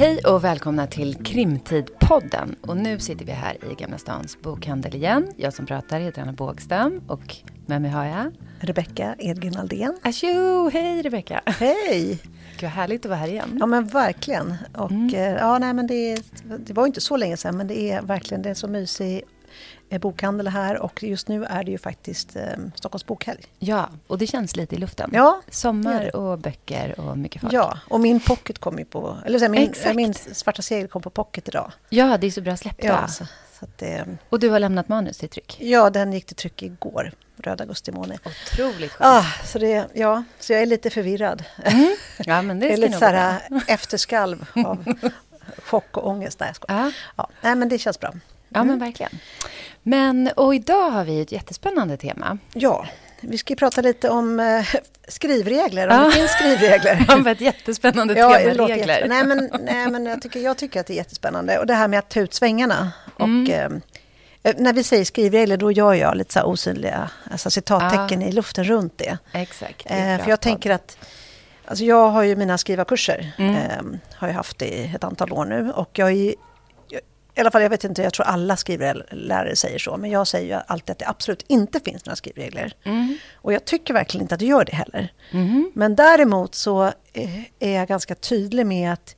[0.00, 2.56] Hej och välkomna till Krimtidpodden.
[2.60, 5.32] Och nu sitter vi här i Gamla Stans bokhandel igen.
[5.36, 8.32] Jag som pratar heter Anna Bågstam och med mig har jag...
[8.60, 9.98] Rebecka Edgren Aldén.
[10.02, 10.70] Asjo!
[10.72, 11.42] Hej Rebecka!
[11.46, 12.18] Hej!
[12.52, 13.56] Gud vad härligt att vara här igen.
[13.60, 14.54] Ja men verkligen.
[14.74, 15.14] Och mm.
[15.14, 16.22] Eh, ja, nej, men det,
[16.58, 19.22] det var inte så länge sedan men det är verkligen det är så mysig eh,
[20.00, 22.42] bokhandel här och just nu är det ju faktiskt eh,
[22.74, 23.44] Stockholms bokhelg.
[23.58, 25.10] Ja, och det känns lite i luften.
[25.12, 27.52] Ja, Sommar och böcker och mycket folk.
[27.52, 29.16] Ja, och min pocket kom ju på...
[29.26, 31.72] Eller så här, min, min Svarta segel kom på pocket idag.
[31.88, 32.86] Ja, det är så bra släppta.
[32.86, 33.24] Ja, så,
[33.60, 35.56] så det, och du har lämnat manus till tryck?
[35.60, 37.12] Ja, den gick till tryck igår.
[37.36, 38.18] Röd augustimåne.
[38.24, 39.24] Otroligt skönt.
[39.24, 41.44] Ah, så, det, ja, så jag är lite förvirrad.
[41.64, 41.96] Mm.
[42.18, 44.94] Ja, men det, det är lite så här efterskalv av
[45.64, 46.40] chock och ångest.
[46.40, 46.90] Nej, jag ah.
[47.16, 48.12] ja, nej, men det känns bra.
[48.54, 48.60] Mm.
[48.60, 49.12] Ja, men verkligen.
[49.82, 52.38] Men, och idag har vi ett jättespännande tema.
[52.52, 52.86] Ja,
[53.20, 54.66] vi ska prata lite om eh,
[55.08, 56.04] skrivregler, om ja.
[56.04, 57.06] det finns skrivregler.
[57.14, 59.06] Om ett jättespännande ja, tema, regler.
[59.08, 61.58] Nej, men, nej, men jag, tycker, jag tycker att det är jättespännande.
[61.58, 62.92] Och det här med att ta ut svängarna.
[63.18, 63.42] Mm.
[63.42, 63.70] Och, eh,
[64.42, 68.26] Eh, när vi säger skrivregler, då gör jag lite så osynliga alltså citattecken ah.
[68.26, 69.18] i luften runt det.
[69.32, 69.88] Exakt.
[69.88, 70.96] Det eh, för jag tänker att
[71.64, 73.54] Alltså jag har ju mina skrivarkurser, mm.
[73.54, 75.72] eh, har jag haft i ett antal år nu.
[75.72, 76.34] Och jag är,
[77.34, 79.96] i alla fall, jag vet inte, jag tror alla skrivlärare säger så.
[79.96, 82.72] Men jag säger ju alltid att det absolut inte finns några skrivregler.
[82.84, 83.18] Mm.
[83.34, 85.12] Och jag tycker verkligen inte att det gör det heller.
[85.30, 85.72] Mm.
[85.74, 89.16] Men däremot så eh, är jag ganska tydlig med att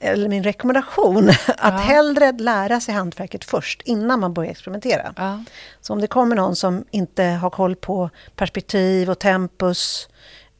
[0.00, 1.70] eller min rekommendation, att ja.
[1.70, 5.14] hellre lära sig hantverket först, innan man börjar experimentera.
[5.16, 5.44] Ja.
[5.80, 10.08] Så om det kommer någon som inte har koll på perspektiv och tempus,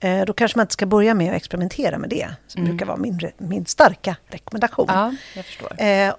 [0.00, 2.28] eh, då kanske man inte ska börja med att experimentera med det.
[2.46, 2.70] Som mm.
[2.70, 4.86] brukar vara min, min starka rekommendation.
[4.88, 5.82] Ja, jag förstår.
[5.82, 6.14] Eh,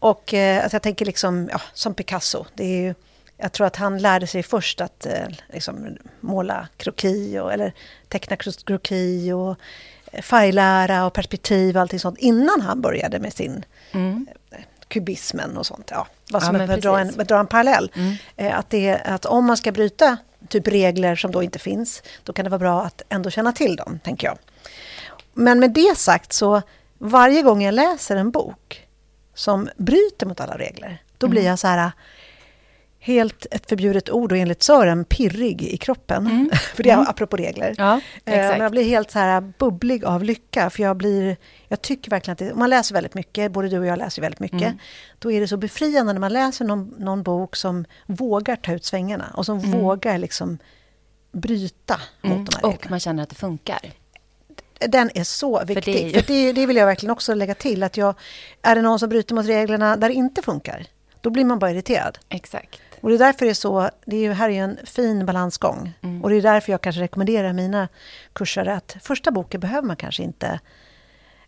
[0.00, 2.94] och eh, alltså jag tänker liksom, ja, som Picasso, det är ju,
[3.36, 7.72] jag tror att han lärde sig först att eh, liksom, måla kroki, och, eller
[8.08, 9.56] teckna kroki och
[10.22, 14.26] färglära och perspektiv och allting sånt innan han började med sin mm.
[14.88, 15.88] kubismen och sånt.
[15.90, 17.92] Ja, vad som ja, är för att dra en, dra en parallell.
[17.94, 18.14] Mm.
[18.36, 20.16] Eh, att, det, att om man ska bryta
[20.48, 23.76] typ regler som då inte finns, då kan det vara bra att ändå känna till
[23.76, 24.38] dem, tänker jag.
[25.32, 26.62] Men med det sagt så,
[26.98, 28.86] varje gång jag läser en bok
[29.34, 31.30] som bryter mot alla regler, då mm.
[31.30, 31.92] blir jag så här,
[33.00, 36.26] helt ett förbjudet ord och enligt Sören pirrig i kroppen.
[36.26, 36.50] Mm.
[36.74, 37.06] för det är mm.
[37.08, 37.74] apropå regler.
[37.78, 40.70] Ja, eh, men jag blir helt så här bubblig av lycka.
[40.70, 41.36] För jag blir,
[41.68, 44.40] jag tycker verkligen att det, man läser väldigt mycket, både du och jag läser väldigt
[44.40, 44.62] mycket.
[44.62, 44.78] Mm.
[45.18, 48.84] Då är det så befriande när man läser någon, någon bok som vågar ta ut
[48.84, 49.24] svängarna.
[49.34, 49.80] Och som mm.
[49.80, 50.58] vågar liksom
[51.32, 52.44] bryta mot mm.
[52.44, 52.84] de här reglerna.
[52.84, 53.80] Och man känner att det funkar.
[54.88, 55.84] Den är så viktig.
[55.84, 56.12] För det, ju...
[56.12, 57.82] för det, det vill jag verkligen också lägga till.
[57.82, 58.14] Att jag,
[58.62, 60.86] är det någon som bryter mot reglerna där det inte funkar,
[61.20, 62.18] då blir man bara irriterad.
[62.28, 62.80] Exakt.
[63.00, 65.26] Och det är därför det är så, det är ju, här är ju en fin
[65.26, 65.92] balansgång.
[66.02, 66.24] Mm.
[66.24, 67.88] Och det är därför jag kanske rekommenderar mina
[68.32, 70.60] kursare att första boken behöver man kanske inte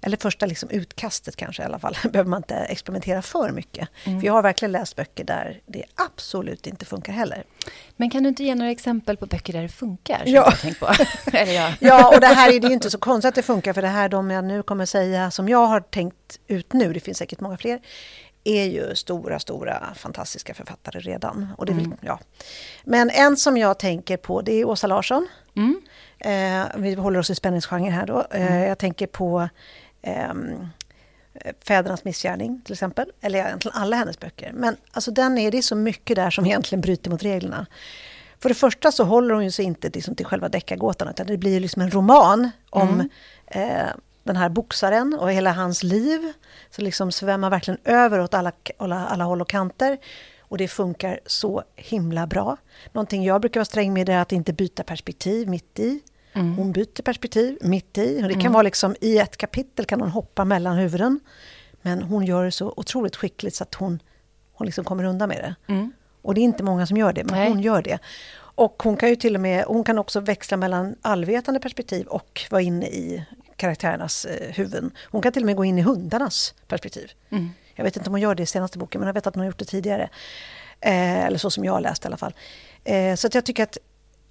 [0.02, 3.88] eller första liksom utkastet kanske i alla fall, behöver man inte experimentera för mycket.
[4.04, 4.20] Mm.
[4.20, 7.44] För jag har verkligen läst böcker där det absolut inte funkar heller.
[7.96, 10.22] Men kan du inte ge några exempel på böcker där det funkar?
[10.26, 10.52] Ja.
[11.32, 11.74] Ja.
[11.80, 13.88] ja, och det här är det ju inte så konstigt att det funkar, för det
[13.88, 17.41] här de jag nu kommer säga, som jag har tänkt ut nu, det finns säkert
[17.41, 17.80] många fler,
[18.44, 21.48] är ju stora, stora, fantastiska författare redan.
[21.58, 21.98] Och det vill, mm.
[22.00, 22.18] ja.
[22.84, 25.28] Men en som jag tänker på, det är Åsa Larsson.
[25.56, 25.82] Mm.
[26.18, 28.26] Eh, vi håller oss i spänningsgenre här då.
[28.30, 28.68] Eh, mm.
[28.68, 29.48] Jag tänker på
[30.02, 30.34] eh,
[31.64, 33.12] Fädernas missgärning till exempel.
[33.20, 34.52] Eller egentligen alla hennes böcker.
[34.54, 37.66] Men alltså den är, det är så mycket där som egentligen bryter mot reglerna.
[38.42, 41.36] För det första så håller hon ju sig inte liksom till själva deckargåtan utan det
[41.36, 43.08] blir liksom en roman om mm.
[43.46, 43.88] eh,
[44.24, 46.32] den här boxaren och hela hans liv.
[46.70, 49.98] Så liksom svämmar verkligen över åt alla, alla, alla håll och kanter.
[50.41, 52.56] Och det funkar så himla bra.
[52.92, 56.00] Någonting jag brukar vara sträng med är att inte byta perspektiv mitt i.
[56.32, 56.56] Mm.
[56.56, 58.20] Hon byter perspektiv mitt i.
[58.20, 58.53] Det kan mm.
[58.53, 61.20] vara liksom i ett kapitel kan hon hoppa mellan huvuden.
[61.82, 64.03] Men hon gör det så otroligt skickligt så att hon,
[64.53, 65.72] hon liksom kommer undan med det.
[65.72, 65.92] Mm.
[66.22, 67.48] Och det är inte många som gör det, men Nej.
[67.48, 67.98] hon gör det.
[68.54, 72.41] Och hon kan ju till och med, hon kan också växla mellan allvetande perspektiv och
[72.51, 73.24] vara inne i
[73.56, 74.91] karaktärernas eh, huvuden.
[75.10, 77.12] Hon kan till och med gå in i hundarnas perspektiv.
[77.30, 77.51] Mm.
[77.74, 79.41] Jag vet inte om hon gör det i senaste boken, men jag vet att hon
[79.41, 80.09] har gjort det tidigare.
[80.80, 82.34] Eh, eller så som jag har läst i alla fall.
[82.84, 83.78] Eh, så att jag tycker att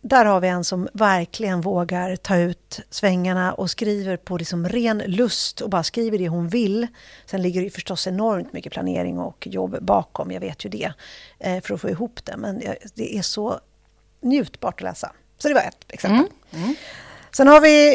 [0.02, 4.98] där har vi en som verkligen vågar ta ut svängarna och skriver på liksom ren
[4.98, 6.88] lust och bara skriver det hon vill.
[7.26, 10.94] Sen ligger det förstås enormt mycket planering och jobb bakom, jag vet ju det,
[11.40, 12.38] eh, för att få ihop det.
[12.38, 12.62] Men
[12.96, 13.60] det är så
[14.22, 15.12] njutbart att läsa.
[15.38, 16.26] Så det var ett exempel.
[16.52, 16.64] Mm.
[16.64, 16.76] Mm.
[17.36, 17.90] Sen har vi,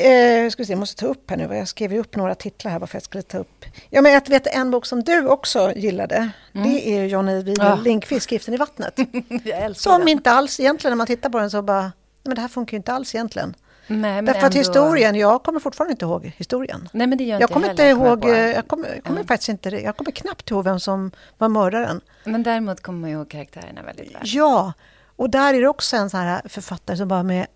[0.44, 2.72] eh, ska vi se, jag måste ta upp här nu, jag skrev upp några titlar
[2.72, 3.64] här bara för att jag skulle ta upp.
[3.90, 6.30] Ja, men jag vet en bok som du också gillade.
[6.54, 6.72] Mm.
[6.72, 7.74] Det är Johnny Widell ja.
[7.76, 8.96] Lindqvist, Skriften i vattnet.
[9.76, 10.08] som den.
[10.08, 11.92] inte alls, egentligen när man tittar på den så bara,
[12.22, 13.54] men det här funkar ju inte alls egentligen.
[13.86, 16.88] men Därför att ändå- historien, jag kommer fortfarande inte ihåg historien.
[16.92, 19.26] Nej, men det gör Jag inte kommer inte ihåg, eh, jag kommer, jag kommer Ja.
[19.26, 22.00] faktiskt inte, jag kommer knappt ihåg vem som var mördaren.
[22.24, 24.22] Men däremot kommer man ihåg karaktärerna väldigt väl.
[24.24, 24.72] Ja,
[25.16, 27.46] och där är det också en sån här författare som bara med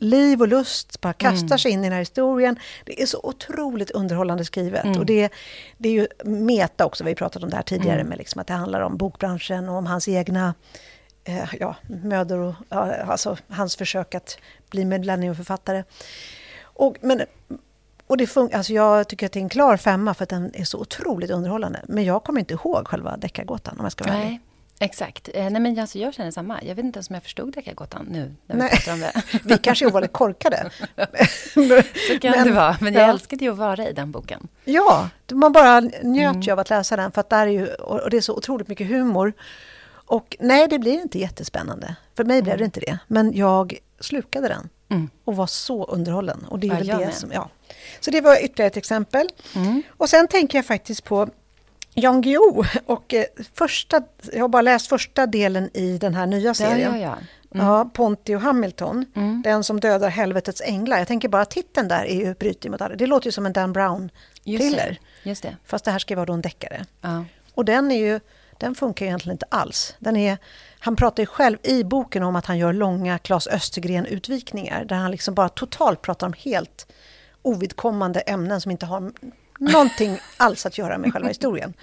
[0.00, 1.58] liv och lust bara kastar Mm.
[1.58, 2.58] sig in i den här historien.
[2.84, 4.84] Det är så otroligt underhållande skrivet.
[4.84, 4.98] Mm.
[4.98, 5.32] Och det,
[5.78, 8.08] det är ju meta också, vi har pratat om det här tidigare, Mm.
[8.08, 10.54] med liksom att det handlar om bokbranschen och om hans egna
[11.24, 14.38] eh, ja, mödor och ja, alltså, hans försök att
[14.70, 15.84] bli millenniumförfattare.
[16.62, 17.22] Och, men,
[18.06, 20.50] och det fun- alltså jag tycker att det är en klar femma för att den
[20.54, 21.80] är så otroligt underhållande.
[21.88, 24.40] Men jag kommer inte ihåg själva deckargåtan om jag ska vara ärlig.
[24.82, 25.28] Exakt.
[25.34, 26.62] Eh, nej, men alltså, jag känner samma.
[26.62, 28.92] Jag vet inte ens om jag förstod Deckargåtan nu när vi Nej.
[28.94, 29.12] om det.
[29.44, 30.70] Vi kanske är ovanligt korkade.
[32.08, 32.76] Så kan Men- det vara.
[32.80, 33.10] Men jag ja.
[33.10, 34.48] älskade ju att vara i den boken.
[34.64, 36.40] Ja, man bara njöt Mm.
[36.40, 38.68] ju av att läsa den för att där är ju, och det är så otroligt
[38.68, 39.32] mycket humor.
[39.90, 41.96] Och nej, det blir inte jättespännande.
[42.16, 42.98] För mig blev det inte det.
[43.06, 45.10] Men jag slukade den Mm.
[45.24, 46.44] och var så underhållen.
[46.48, 47.14] Och det är Ja, väl det med.
[47.14, 47.48] som, ja.
[48.00, 49.28] Så det var ytterligare ett exempel.
[49.54, 49.82] Mm.
[49.96, 51.28] Och sen tänker jag faktiskt på
[52.00, 52.64] Jan Guillou.
[52.86, 53.24] Och eh,
[53.54, 54.02] första,
[54.32, 57.00] jag har bara läst första delen i den här nya Ja, serien.
[57.00, 57.16] ja, ja.
[57.54, 57.66] Mm.
[57.66, 59.06] Ja, Ponty och Hamilton.
[59.16, 59.42] Mm.
[59.42, 60.98] Den som dödar helvetets änglar.
[60.98, 62.94] Jag tänker bara titeln där är ju bryter mot alla.
[62.96, 64.10] Det låter ju som en Dan Brown
[64.44, 64.96] Just det.
[65.22, 65.56] Just det.
[65.66, 66.84] Fast det här ska vara då en deckare.
[67.54, 68.20] Och den, är ju,
[68.58, 69.94] den funkar ju egentligen inte alls.
[69.98, 70.38] Den är,
[70.78, 74.84] han pratar ju själv i boken om att han gör långa Claes Östergren-utvikningar.
[74.84, 76.86] Där han liksom bara totalt pratar om helt
[77.42, 79.12] ovidkommande ämnen som inte har
[79.60, 81.74] någonting alls att göra med själva historien.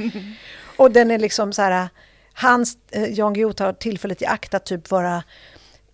[0.77, 1.89] Och den är liksom så här...
[2.33, 5.23] Hans, eh, Jan Guillou tar tillfället i akt att typ vara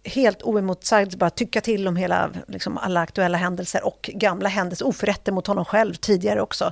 [0.03, 5.31] helt oemotsagd, bara tycka till om hela, liksom alla aktuella händelser och gamla händelser, oförrätter
[5.31, 6.71] mot honom själv tidigare också.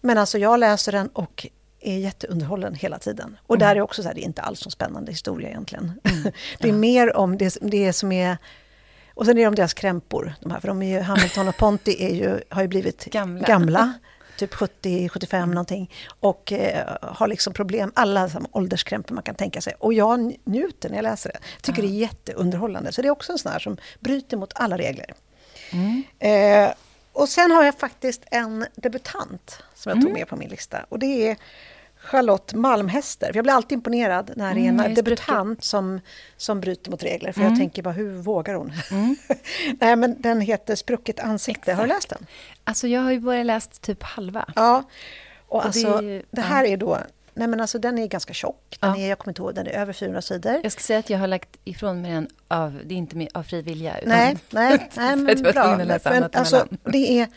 [0.00, 1.46] Men alltså jag läser den och
[1.80, 3.36] är jätteunderhållen hela tiden.
[3.46, 5.92] Och där är också så här, det är inte alls någon spännande historia egentligen.
[6.58, 8.38] det är mer om det, det som är...
[9.14, 11.56] Och sen är det om deras krämpor, de här, för de är ju, Hamilton och
[11.56, 13.46] Ponty är ju, har ju blivit Gamla.
[13.46, 13.92] gamla
[14.36, 15.90] typ 70-75 någonting.
[16.20, 19.74] Och eh, har liksom problem, alla ålderskrämpor man kan tänka sig.
[19.78, 21.38] Och jag njuter när jag läser det.
[21.56, 22.92] Jag tycker det är jätteunderhållande.
[22.92, 25.14] Så det är också en sån här som bryter mot alla regler.
[25.72, 26.02] Mm.
[26.18, 26.74] Eh,
[27.12, 30.18] och sen har jag faktiskt en debutant som jag tog Mm.
[30.20, 30.86] med på min lista.
[30.88, 31.36] Och det är
[32.04, 33.26] Charlotte Malmhäster.
[33.26, 36.00] För jag blir alltid imponerad när det är Mm, en är debutant som,
[36.36, 37.32] som bryter mot regler.
[37.32, 37.52] För Mm.
[37.52, 38.72] jag tänker bara, hur vågar hon?
[39.80, 41.72] Nej, men den heter Sprucket ansikte.
[41.72, 42.26] Har du läst den?
[42.64, 44.44] Alltså jag har ju bara läst typ halva.
[44.56, 44.82] Ja.
[45.48, 46.42] Och, Och det alltså, är det, ju- ja.
[46.42, 46.98] här är då...
[47.36, 48.76] Nej, men alltså den är ganska tjock.
[48.80, 48.96] Den Ja.
[49.04, 50.60] är, jag kommer inte ihåg, den är över 400 sidor.
[50.62, 53.28] Jag ska säga att jag har lagt ifrån mig den av, det är inte med,
[53.34, 53.98] av fri vilja.
[53.98, 55.76] utan- Nej, nej, nej men bra.
[55.76, 57.28] Men, alltså, det, är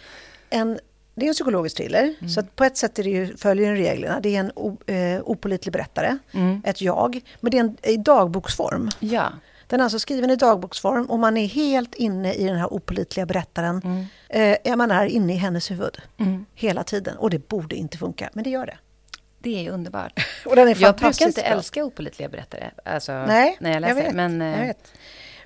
[0.50, 0.80] en,
[1.20, 2.30] det är en psykologisk thriller, Mm.
[2.30, 4.20] så på ett sätt är det ju, följer den reglerna.
[4.20, 6.62] Det är en o, eh, opolitlig berättare, Mm.
[6.66, 8.90] ett jag, men det är en, i dagboksform.
[9.00, 9.30] Ja.
[9.68, 13.26] Den är alltså skriven i dagboksform och man är helt inne i den här opolitliga
[13.26, 13.82] berättaren.
[14.30, 14.56] Mm.
[14.64, 16.46] Eh, man är inne i hennes huvud Mm.
[16.56, 18.78] hela tiden och det borde inte funka, men det gör det.
[19.40, 20.20] Det är ju underbart.
[20.46, 21.50] Och den är Jag brukar inte bra.
[21.50, 23.96] älska opolitliga berättare, alltså, Nej, när jag läser.
[23.96, 24.94] vet, men, jag eh, vet.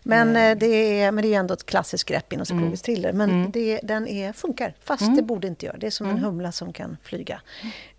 [0.04, 3.14] Men, eh, det är, men det är ändå ett klassiskt grepp inom psykologisk thriller.
[3.14, 3.52] Men Mm.
[3.52, 5.16] det, den är, funkar, fast Mm.
[5.16, 5.78] det borde inte göra.
[5.78, 6.24] Det är som en Mm.
[6.24, 7.42] humla som kan flyga.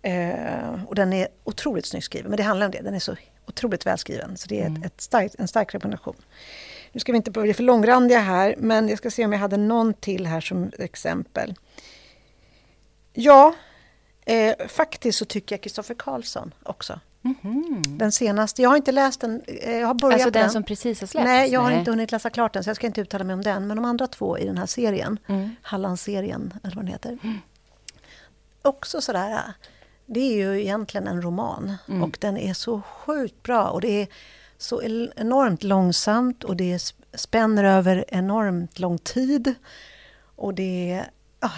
[0.01, 2.29] Eh, och den är otroligt snyggt skriven.
[2.29, 2.81] Men det handlar om det.
[2.81, 3.15] Den är så
[3.47, 4.37] otroligt välskriven.
[4.37, 4.81] Så det är Mm.
[4.83, 6.15] ett, ett starkt, en stark rekommendation.
[6.91, 9.57] Nu ska vi inte bli för långrandiga här, men jag ska se om jag hade
[9.57, 11.55] någon till här som exempel.
[13.13, 13.55] Ja,
[14.25, 16.99] eh, faktiskt så tycker jag Kristoffer Karlsson också.
[17.23, 17.83] Mhm.
[17.97, 20.63] Den senaste, jag har inte läst den, eh, jag har börjat Alltså på den som
[20.63, 21.25] precis har släppts?
[21.25, 23.41] Nej, jag har inte hunnit läsa klart den, så jag ska inte uttala mig om
[23.41, 23.67] den.
[23.67, 25.55] Men de andra två i den här serien, Mm.
[25.61, 27.17] Hallandsserien, eller vad den heter.
[28.61, 29.39] Också sådär,
[30.05, 31.73] det är ju egentligen en roman.
[31.87, 32.03] Mm.
[32.03, 33.69] Och den är så sjukt bra.
[33.69, 34.07] Och det är
[34.57, 34.81] så
[35.15, 39.53] enormt långsamt och det sp- spänner över enormt lång tid.
[40.35, 41.09] Och det är...
[41.39, 41.49] ah,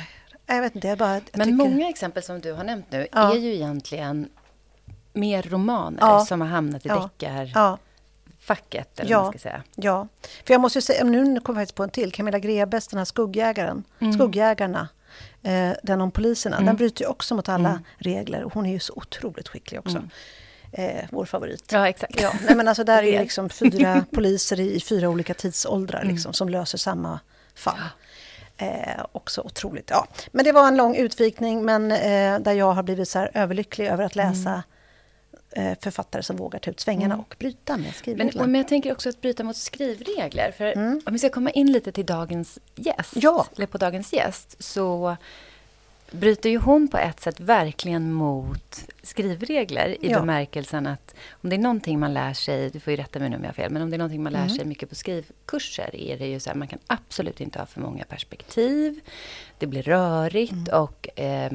[0.46, 1.14] jag vet inte, jag bara...
[1.14, 3.34] Jag Men tycker, många exempel som du har nämnt nu Ja.
[3.36, 4.30] är ju egentligen
[5.16, 6.26] mer romaner Ja.
[6.26, 7.10] som har hamnat i Ja.
[7.20, 9.02] deckarfacket, Ja.
[9.02, 9.22] eller Ja.
[9.24, 9.64] man ska säga.
[9.76, 10.08] Ja,
[10.46, 12.12] för jag måste ju säga, nu kommer jag faktiskt på en till.
[12.12, 14.14] Camilla Grebes, den här skuggjägaren, Mm.
[14.14, 14.88] skuggjägarna,
[15.44, 16.56] eh, den om poliserna.
[16.56, 16.66] Mm.
[16.66, 17.84] Den bryter ju också mot alla Mm.
[17.98, 19.98] regler och hon är ju så otroligt skicklig också.
[19.98, 20.10] Mm.
[20.72, 21.72] Eh, vår favorit.
[21.72, 22.22] Ja, exakt.
[22.22, 26.14] Ja, nej men alltså där är liksom fyra poliser i fyra olika tidsåldrar Mm.
[26.14, 27.20] liksom, som löser samma
[27.56, 27.80] fall.
[28.58, 29.90] Eh, också otroligt.
[29.90, 30.08] Ja.
[30.32, 33.88] Men det var en lång utvikning men eh, där jag har blivit så här överlycklig
[33.88, 34.60] över att läsa eh,
[35.82, 37.20] författare som vågar ta ut svängarna Mm.
[37.30, 38.48] och bryta med Men, skrivreglerna.
[38.48, 40.52] men jag tänker också att bryta mot skrivregler.
[40.52, 41.02] För Mm.
[41.06, 43.46] om vi ska komma in lite till dagens gäst, Ja.
[43.56, 45.18] eller på dagens gäst, så
[46.12, 50.20] bryter ju hon på ett sätt verkligen mot skrivregler i ja.
[50.20, 53.36] bemärkelsen att om det är någonting man lär sig, du får ju rätta mig nu
[53.36, 54.56] om jag har fel, men om det är någonting man lär mm.
[54.56, 57.82] sig mycket på skrivkurser är det ju så här, man kan absolut inte ha för
[57.82, 59.00] många perspektiv.
[59.60, 60.82] Det blir rörigt mm.
[60.82, 61.52] och eh,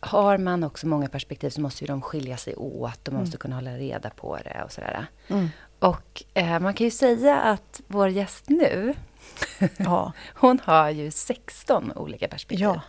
[0.00, 3.34] har man också många perspektiv så måste ju de skilja sig åt och man måste
[3.34, 3.40] mm.
[3.40, 5.06] kunna hålla reda på det och sådär.
[5.28, 5.48] Mm.
[5.78, 8.94] Och eh, man kan ju säga att vår gäst nu,
[9.76, 10.12] ja.
[10.34, 12.64] hon har ju 16 olika perspektiv.
[12.64, 12.80] Ja.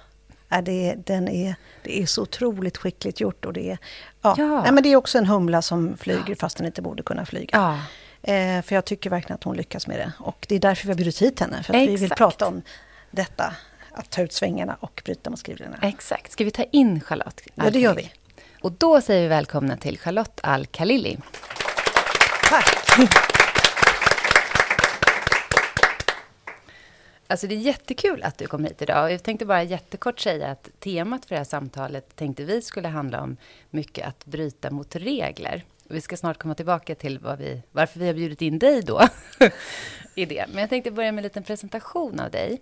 [0.50, 3.46] Ja, det, är, den är, det är så otroligt skickligt gjort.
[3.46, 3.78] Och det, är,
[4.22, 4.36] ja.
[4.38, 4.62] ja.
[4.62, 6.36] Nej, men det är också en humla som flyger ja.
[6.40, 7.50] fast den inte borde kunna flyga.
[7.52, 7.80] Ja.
[8.34, 10.12] Eh, för jag tycker verkligen att hon lyckas med det.
[10.20, 11.64] Och det är därför vi har bjudit hit henne.
[11.64, 12.62] För att vi vill prata om
[13.12, 13.54] detta.
[13.98, 15.78] Att ta ut svängarna och bryta mot skrivreglerna.
[15.82, 16.32] Exakt.
[16.32, 17.42] Ska vi ta in Charlotte?
[17.56, 18.12] Ja, det gör vi.
[18.62, 21.18] Och då säger vi välkomna till Charlotte Al-Khalili.
[22.50, 23.00] Tack!
[27.28, 29.12] Alltså det är jättekul att du kom hit idag.
[29.12, 33.22] Jag tänkte bara jättekort säga att temat för det här samtalet tänkte vi skulle handla
[33.22, 33.38] om
[33.70, 35.64] mycket att bryta mot regler.
[35.84, 39.02] Vi ska snart komma tillbaka till vi, varför vi har bjudit in dig då
[40.16, 40.46] i det.
[40.50, 42.62] Men jag tänkte börja med en liten presentation av dig.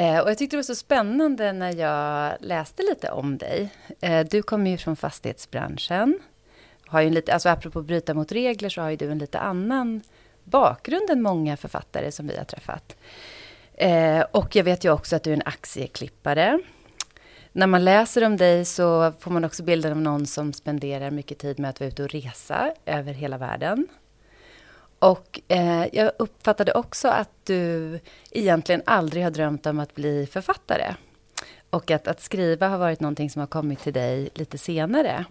[0.00, 3.70] Eh, och jag tyckte det var så spännande när jag läste lite om dig.
[4.00, 6.18] Eh, du kommer ju från fastighetsbranschen.
[6.86, 9.38] Har ju en lite, alltså apropå bryta mot regler så har ju du en lite
[9.38, 10.00] annan
[10.44, 12.96] bakgrund än många författare som vi har träffat.
[13.74, 16.60] Eh, och jag vet ju också att du är en aktieklippare.
[17.52, 21.38] När man läser om dig så får man också bilden av någon som spenderar mycket
[21.38, 23.86] tid med att vara ute och resa över hela världen.
[25.00, 30.94] Och eh, jag uppfattade också att du egentligen aldrig har drömt om att bli författare.
[31.70, 35.24] Och att, att skriva har varit någonting som har kommit till dig lite senare.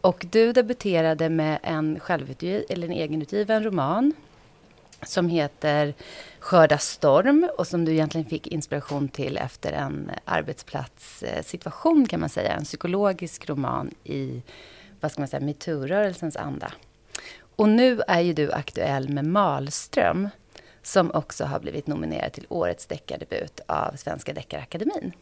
[0.00, 4.12] Och du debuterade med en självutgiven, eller en egenutgiven roman
[5.02, 5.94] som heter
[6.38, 12.52] Skörda storm och som du egentligen fick inspiration till efter en arbetsplatssituation kan man säga.
[12.52, 14.42] En psykologisk roman i,
[15.00, 16.72] vad ska man säga, metoo-rörelsens anda.
[17.60, 20.28] Och nu är ju du aktuell med Malström
[20.82, 25.12] som också har blivit nominerad till Årets deckardebut av Svenska Deckarakademin.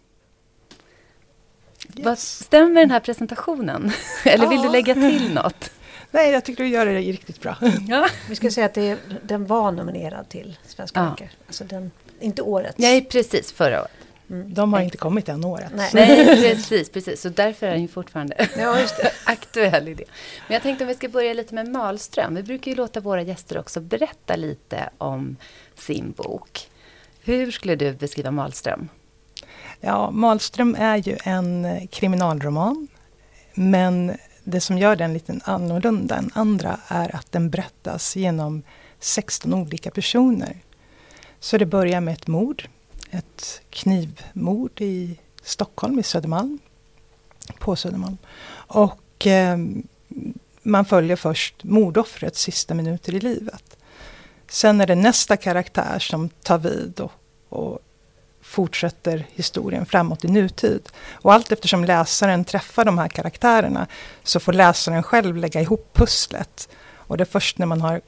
[1.96, 2.44] Yes.
[2.44, 3.92] stämmer den här presentationen?
[4.24, 4.64] Eller vill ja.
[4.64, 5.70] du lägga till något?
[6.10, 7.56] Nej, jag tycker du gör det riktigt bra.
[7.88, 8.08] Ja.
[8.28, 11.10] Vi ska säga att det, den var nominerad till Svenska ja.
[11.10, 11.30] böcker.
[11.46, 11.90] Alltså den,
[12.20, 12.78] inte året.
[12.78, 13.52] Nej, precis.
[13.52, 13.90] Förra året.
[14.30, 14.54] Mm.
[14.54, 15.72] De har inte kommit än året.
[15.74, 15.90] Nej.
[15.94, 17.20] Nej, precis, precis.
[17.20, 19.12] Så därför är den ju fortfarande ja, just det.
[19.24, 20.04] aktuell idé.
[20.46, 22.34] Men jag tänkte om vi ska börja lite med Malström.
[22.34, 25.36] Vi brukar ju låta våra gäster också berätta lite om
[25.74, 26.70] sin bok.
[27.24, 28.88] Hur skulle du beskriva Malström?
[29.80, 32.88] Ja, Malström är ju en kriminalroman.
[33.54, 38.62] Men det som gör den lite annorlunda än andra är att den berättas genom
[39.00, 40.56] 16 olika personer.
[41.40, 42.68] Så det börjar med ett mord.
[43.10, 46.58] Ett knivmord i Stockholm, i Södermalm.
[47.58, 48.18] På Södermalm.
[48.52, 49.58] Och eh,
[50.62, 53.76] man följer först mordoffrets sista minuter i livet.
[54.48, 57.12] Sen är det nästa karaktär som tar vid och,
[57.48, 57.78] och
[58.40, 60.88] fortsätter historien framåt i nutid.
[61.12, 63.86] Och allt eftersom läsaren träffar de här karaktärerna
[64.22, 66.68] så får läsaren själv lägga ihop pusslet.
[66.94, 68.00] Och det är först när man har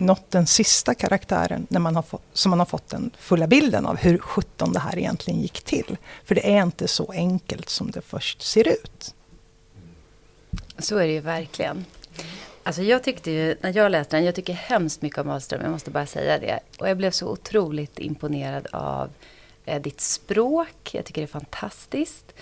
[0.00, 3.86] nått den sista karaktären när man har fått, som man har fått den fulla bilden
[3.86, 5.96] av hur sjutton det här egentligen gick till.
[6.24, 9.14] För det är inte så enkelt som det först ser ut.
[10.78, 11.84] Så är det ju verkligen.
[12.62, 15.70] Alltså jag tyckte ju, när jag läste den, jag tycker hemskt mycket om Ahlström, jag
[15.70, 16.60] måste bara säga det.
[16.78, 19.10] Och jag blev så otroligt imponerad av
[19.64, 20.90] eh, ditt språk.
[20.92, 22.34] Jag tycker det är fantastiskt.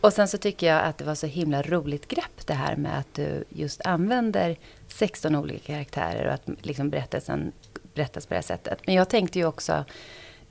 [0.00, 2.98] Och sen så tycker jag att det var så himla roligt grepp det här med
[2.98, 4.56] att du just använder
[4.92, 7.52] 16 olika karaktärer och att liksom berättelsen
[7.94, 8.78] berättas på det här sättet.
[8.86, 9.84] Men jag tänkte ju också,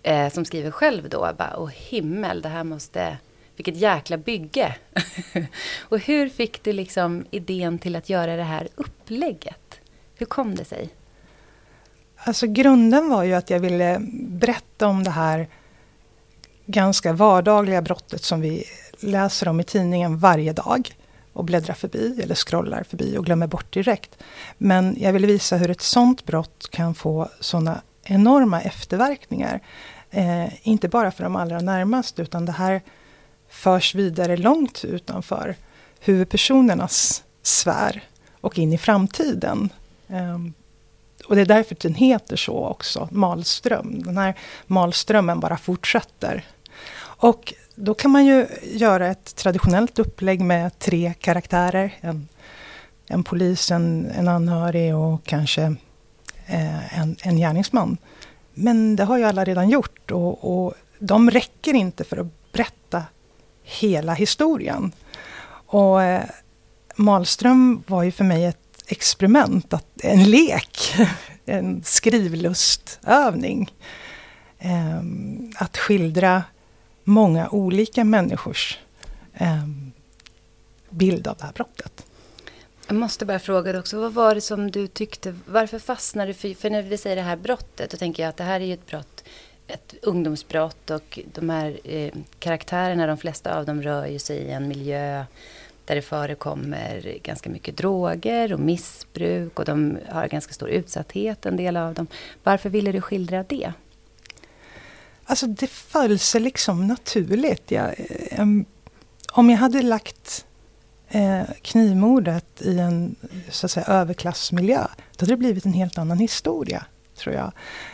[0.04, 3.18] eh, som skriver själv då, bara, åh himmel, det här måste,
[3.56, 4.76] vilket jäkla bygge.
[5.80, 9.80] och hur fick du liksom idén till att göra det här upplägget?
[10.16, 10.90] Hur kom det sig?
[12.16, 15.48] Alltså grunden var ju att jag ville berätta om det här
[16.66, 18.64] ganska vardagliga brottet som vi
[19.00, 20.92] läser om i tidningen varje dag
[21.34, 24.18] och bläddrar förbi eller scrollar förbi och glömmer bort direkt.
[24.58, 29.60] Men jag ville visa hur ett sånt brott kan få sådana enorma efterverkningar.
[30.12, 32.82] Eh, inte bara för de allra närmaste utan det här
[33.50, 35.56] förs vidare långt utanför
[36.00, 38.04] huvudpersonernas sfär
[38.42, 39.70] och in i framtiden.
[40.08, 40.38] Eh,
[41.26, 44.04] och det är därför den heter så också, Malström.
[44.04, 44.36] Den här
[44.68, 46.46] Malströmmen bara fortsätter
[47.02, 51.94] och då kan man ju göra ett traditionellt upplägg med tre karaktärer.
[52.02, 52.28] En,
[53.08, 55.62] en polis, en, en anhörig och kanske
[56.46, 57.98] eh, en, en gärningsman.
[58.54, 63.04] Men det har ju alla redan gjort och, och de räcker inte för att berätta
[63.64, 64.92] hela historien.
[65.66, 66.24] Och eh,
[66.96, 70.96] Malström var ju för mig ett experiment, att, en lek,
[71.46, 73.72] en skrivlustövning.
[74.60, 75.00] Eh,
[75.56, 76.44] att skildra
[77.10, 78.80] många olika människors
[79.34, 79.64] eh,
[80.90, 82.06] bild av det här brottet.
[82.88, 86.34] Jag måste bara fråga dig också, vad var det som du tyckte, varför fastnade du
[86.34, 88.66] för, för när vi säger det här brottet, då tänker jag att det här är
[88.66, 89.24] ju ett brott,
[89.68, 94.52] ett ungdomsbrott och de här eh, karaktärerna, de flesta av dem rör ju sig i
[94.52, 95.26] en miljö
[95.86, 101.58] där det förekommer ganska mycket droger och missbruk och de har ganska stor utsatthet, en
[101.58, 102.08] del av dem.
[102.44, 103.74] Varför ville du skildra det?
[105.30, 107.72] Alltså det föll sig liksom naturligt.
[107.72, 107.96] Jag,
[108.38, 108.66] um,
[109.32, 110.46] om jag hade lagt
[111.10, 113.16] eh, knivmordet i en
[113.50, 117.52] så att säga, överklassmiljö, då hade det blivit en helt annan historia, tror jag.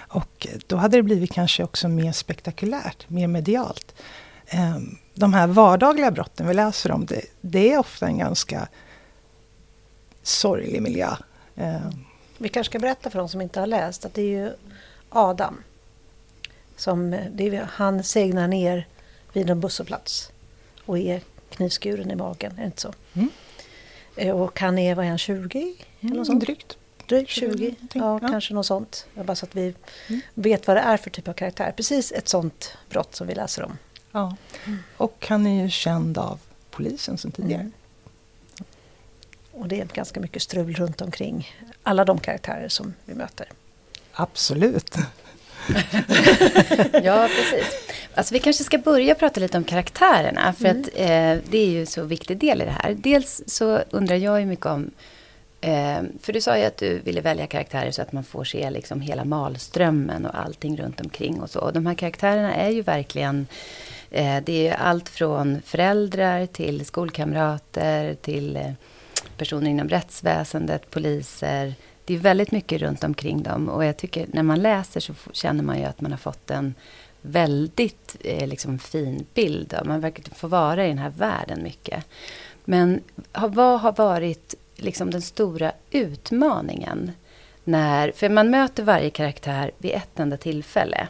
[0.08, 3.96] Och då hade det blivit kanske också mer spektakulärt, mer medialt.
[4.48, 4.77] Eh,
[5.13, 8.68] de här vardagliga brotten vi läser om, det, det är ofta en ganska
[10.24, 11.10] sorglig miljö.
[11.56, 11.89] Eh.
[12.38, 14.51] Vi kanske ska berätta för de som inte har läst att det är ju
[15.10, 15.63] Adam.
[16.75, 18.88] Som, det är, han segnar ner
[19.34, 20.32] vid en busshållplats
[20.86, 22.94] och är knivskuren i magen, är det inte så?
[23.13, 23.29] Mm.
[24.15, 25.75] Eh, och han är, vad är han, 20?
[26.01, 26.77] Eller mm, drygt.
[27.08, 29.08] Drygt 20, ja, ja, kanske något sånt.
[29.13, 29.75] Bara så att vi
[30.08, 30.22] mm.
[30.34, 31.74] vet vad det är för typ av karaktär.
[31.77, 33.77] Precis ett sånt brott som vi läser om.
[34.12, 34.36] Ja.
[34.65, 34.79] Mm.
[34.98, 36.39] Och han är ju känd av
[36.72, 37.62] polisen sedan tidigare.
[37.62, 37.72] Mm.
[39.51, 41.50] Och det är ganska mycket strul runt omkring
[41.84, 43.51] alla de karaktärer som vi möter.
[44.12, 44.98] Absolut.
[47.03, 47.86] ja, precis.
[48.15, 50.53] Alltså, vi kanske ska börja prata lite om karaktärerna.
[50.53, 50.81] För mm.
[50.81, 52.93] att eh, det är ju så viktig del i det här.
[52.93, 54.91] Dels så undrar jag ju mycket om
[55.62, 58.69] eh, för du sa ju att du ville välja karaktärer så att man får se
[58.69, 61.60] liksom hela malströmmen och allting runt omkring och så.
[61.60, 63.48] Och de här karaktärerna är ju verkligen
[64.12, 68.72] eh, det är allt från föräldrar till skolkamrater till eh,
[69.38, 71.74] personer inom rättsväsendet, poliser,
[72.05, 73.69] det är väldigt mycket runt omkring dem.
[73.69, 76.74] Och jag tycker när man läser så känner man ju att man har fått en
[77.21, 79.73] väldigt eh, liksom, fin bild.
[79.73, 79.88] Av.
[79.88, 82.06] Man verkar få vara i den här världen mycket.
[82.65, 83.01] Men
[83.34, 87.12] vad har varit liksom, den stora utmaningen?
[87.63, 91.08] När, för man möter varje karaktär vid ett enda tillfälle.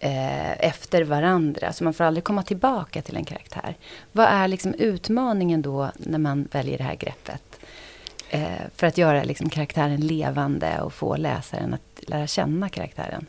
[0.00, 1.72] Eh, efter varandra.
[1.72, 3.74] Så man får aldrig komma tillbaka till en karaktär.
[4.12, 7.47] Vad är liksom utmaningen då när man väljer det här greppet?
[8.30, 8.42] Eh,
[8.76, 13.26] för att göra liksom karaktären levande och få läsaren att lära känna karaktären.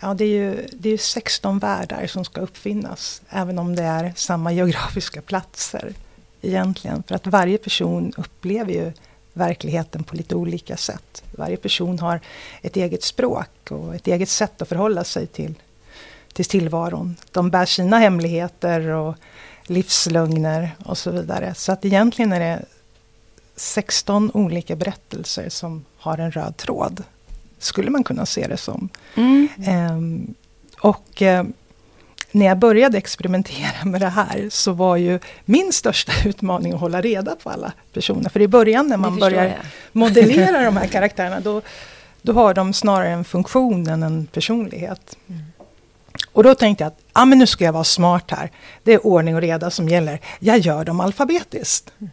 [0.00, 3.22] Ja, det är ju det är 16 världar som ska uppfinnas.
[3.28, 5.94] Även om det är samma geografiska platser
[6.42, 7.02] egentligen.
[7.02, 8.92] För att varje person upplever ju
[9.32, 11.24] verkligheten på lite olika sätt.
[11.30, 12.20] Varje person har
[12.62, 15.54] ett eget språk och ett eget sätt att förhålla sig till,
[16.32, 17.16] till tillvaron.
[17.32, 19.14] De bär sina hemligheter och
[19.62, 21.54] livslögner och så vidare.
[21.54, 22.64] Så att egentligen är det
[23.56, 27.04] 16 olika berättelser som har en röd tråd.
[27.58, 28.88] Skulle man kunna se det som.
[29.14, 29.48] Mm.
[29.68, 30.34] Um,
[30.80, 31.42] och uh,
[32.30, 37.00] när jag började experimentera med det här så var ju min största utmaning att hålla
[37.00, 38.28] reda på alla personer.
[38.28, 39.54] För i början när man börjar jag.
[39.92, 41.62] modellera de här karaktärerna då,
[42.22, 45.16] då har de snarare en funktion än en personlighet.
[45.28, 45.42] Mm.
[46.32, 48.50] Och då tänkte jag att ah, men nu ska jag vara smart här.
[48.82, 50.20] Det är ordning och reda som gäller.
[50.38, 51.92] Jag gör dem alfabetiskt.
[52.00, 52.10] Mm.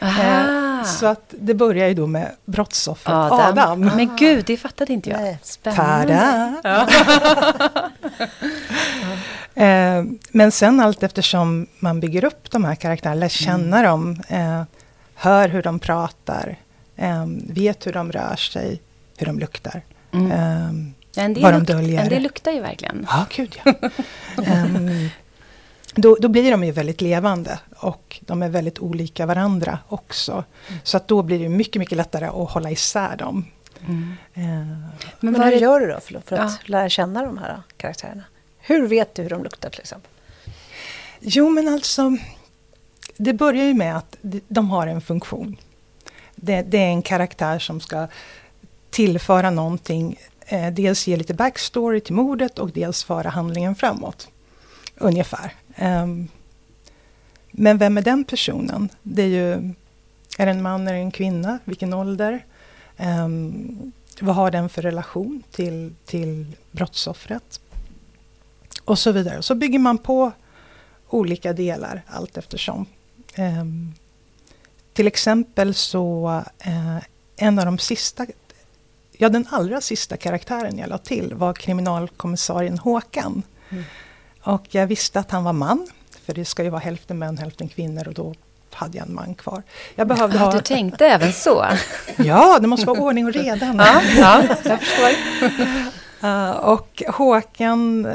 [0.00, 3.40] Eh, så att det börjar ju då med brottsoffret Adam.
[3.40, 3.80] Adam.
[3.80, 5.20] Men gud, det fattade inte jag.
[5.20, 5.38] Nej.
[5.42, 6.54] Spännande.
[6.64, 6.88] Ja.
[9.64, 13.90] eh, men sen allt eftersom man bygger upp de här karaktärerna, lär känna mm.
[13.90, 14.62] dem, eh,
[15.14, 16.56] hör hur de pratar,
[16.96, 18.80] eh, vet hur de rör sig,
[19.18, 19.82] hur de luktar.
[20.12, 20.32] Mm.
[20.32, 22.02] Eh, en del de döljer.
[22.02, 23.06] En del luktar ju verkligen.
[23.10, 23.72] Ja, gud ja.
[24.36, 25.10] um,
[25.94, 30.32] då, då, blir de ju väldigt levande och de är väldigt olika varandra också.
[30.32, 30.80] Mm.
[30.84, 33.44] Så att då blir det mycket, mycket lättare att hålla isär dem.
[33.80, 34.12] Mm.
[34.34, 34.42] Eh.
[35.20, 35.56] Men, Men hur det...
[35.56, 36.58] gör du då för, för att ja.
[36.64, 38.24] lära känna de här karaktärerna?
[38.58, 40.10] Hur vet du hur de luktar till exempel?
[41.20, 42.16] Jo men alltså,
[43.16, 44.16] det börjar ju med att
[44.48, 45.56] de har en funktion.
[46.34, 48.06] Det, det är en karaktär som ska
[48.90, 54.28] tillföra någonting, eh, dels ge lite backstory till mordet och dels föra handlingen framåt.
[54.96, 55.52] Ungefär.
[55.76, 56.28] Ehm,
[57.50, 58.88] men vem är den personen?
[59.02, 59.52] Det är ju,
[60.38, 61.58] är det en man eller en kvinna?
[61.64, 62.44] Vilken ålder?
[62.96, 67.60] Ehm, vad har den för relation till, till brottsoffret?
[68.84, 69.42] Och så vidare.
[69.42, 70.32] Så bygger man på
[71.08, 72.86] olika delar allt eftersom.
[73.38, 73.94] Um,
[74.92, 76.26] till exempel så,
[76.66, 76.98] uh,
[77.36, 78.26] en av de sista,
[79.12, 83.42] ja den allra sista karaktären jag la till var kriminalkommissarien Håkan.
[83.70, 83.84] Mm.
[84.44, 85.86] Och jag visste att han var man,
[86.26, 88.34] för det ska ju vara hälften män, hälften kvinnor och då
[88.72, 89.62] hade jag en man kvar.
[89.94, 90.52] Jag behövde ha...
[90.52, 91.66] Du tänkte även så?
[92.16, 93.74] Ja, det måste vara ordning och reda.
[93.78, 95.10] ja, ja, jag förstår.
[96.28, 98.06] Uh, och Håkan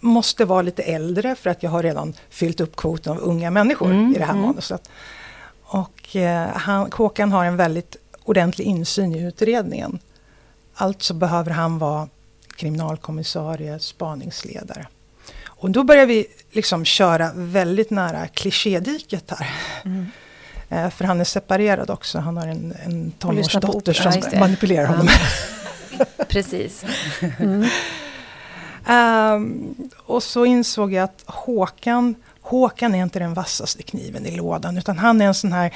[0.00, 3.90] måste vara lite äldre för att jag har redan fyllt upp kvoten av unga människor
[3.90, 4.46] mm, i det här mm.
[4.46, 4.90] manuset.
[5.62, 9.98] Och eh, han, Håkan har en väldigt ordentlig insyn i utredningen.
[10.74, 12.08] Alltså behöver han vara
[12.56, 14.86] kriminalkommissarie, spaningsledare.
[15.58, 19.50] Och då börjar vi liksom köra väldigt nära klichédiket här.
[19.84, 20.06] Mm.
[20.68, 25.08] Eh, för han är separerad också, han har en, en tonårsdotter som manipulerar honom.
[26.28, 26.84] Precis.
[27.38, 27.68] Mm.
[28.88, 34.78] Um, och så insåg jag att Håkan, Håkan är inte den vassaste kniven i lådan,
[34.78, 35.74] utan han är en sån här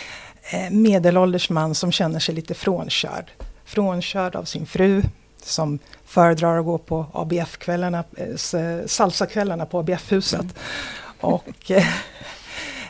[0.50, 3.30] eh, medelålders man som känner sig lite frånkörd.
[3.64, 5.02] Frånkörd av sin fru,
[5.42, 5.78] som
[6.10, 10.40] föredrar att gå på ABF-kvällarna, eh, salsakvällarna på ABF-huset.
[10.40, 10.54] Mm.
[11.20, 11.86] Och eh,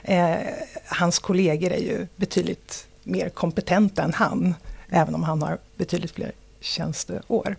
[0.02, 0.46] eh,
[0.86, 4.54] hans kollegor är ju betydligt mer kompetenta än han,
[4.88, 7.56] även om han har betydligt fler tjänsteår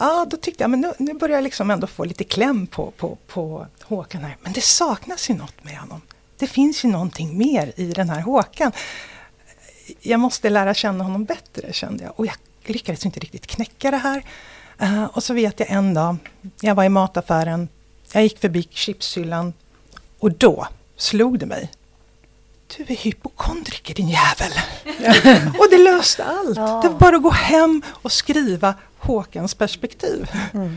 [0.00, 2.90] ja, då tyckte jag men nu, nu börjar jag liksom ändå få lite kläm på,
[2.90, 4.36] på, på Håkan här.
[4.42, 6.00] Men det saknas ju något med honom.
[6.36, 8.72] Det finns ju någonting mer i den här Håkan.
[10.00, 12.12] Jag måste lära känna honom bättre kände jag.
[12.16, 14.24] Och jag lyckades inte riktigt knäcka det här.
[14.82, 16.16] Uh, och så vet jag en dag,
[16.60, 17.68] jag var i mataffären,
[18.12, 19.52] jag gick förbi chipshyllan
[20.18, 21.70] och då slog det mig.
[22.76, 24.52] Du är hypokondriker din jävel!
[25.58, 26.56] och det löste allt.
[26.56, 26.80] Ja.
[26.82, 30.30] Det var bara att gå hem och skriva Håkans perspektiv.
[30.54, 30.76] Mm.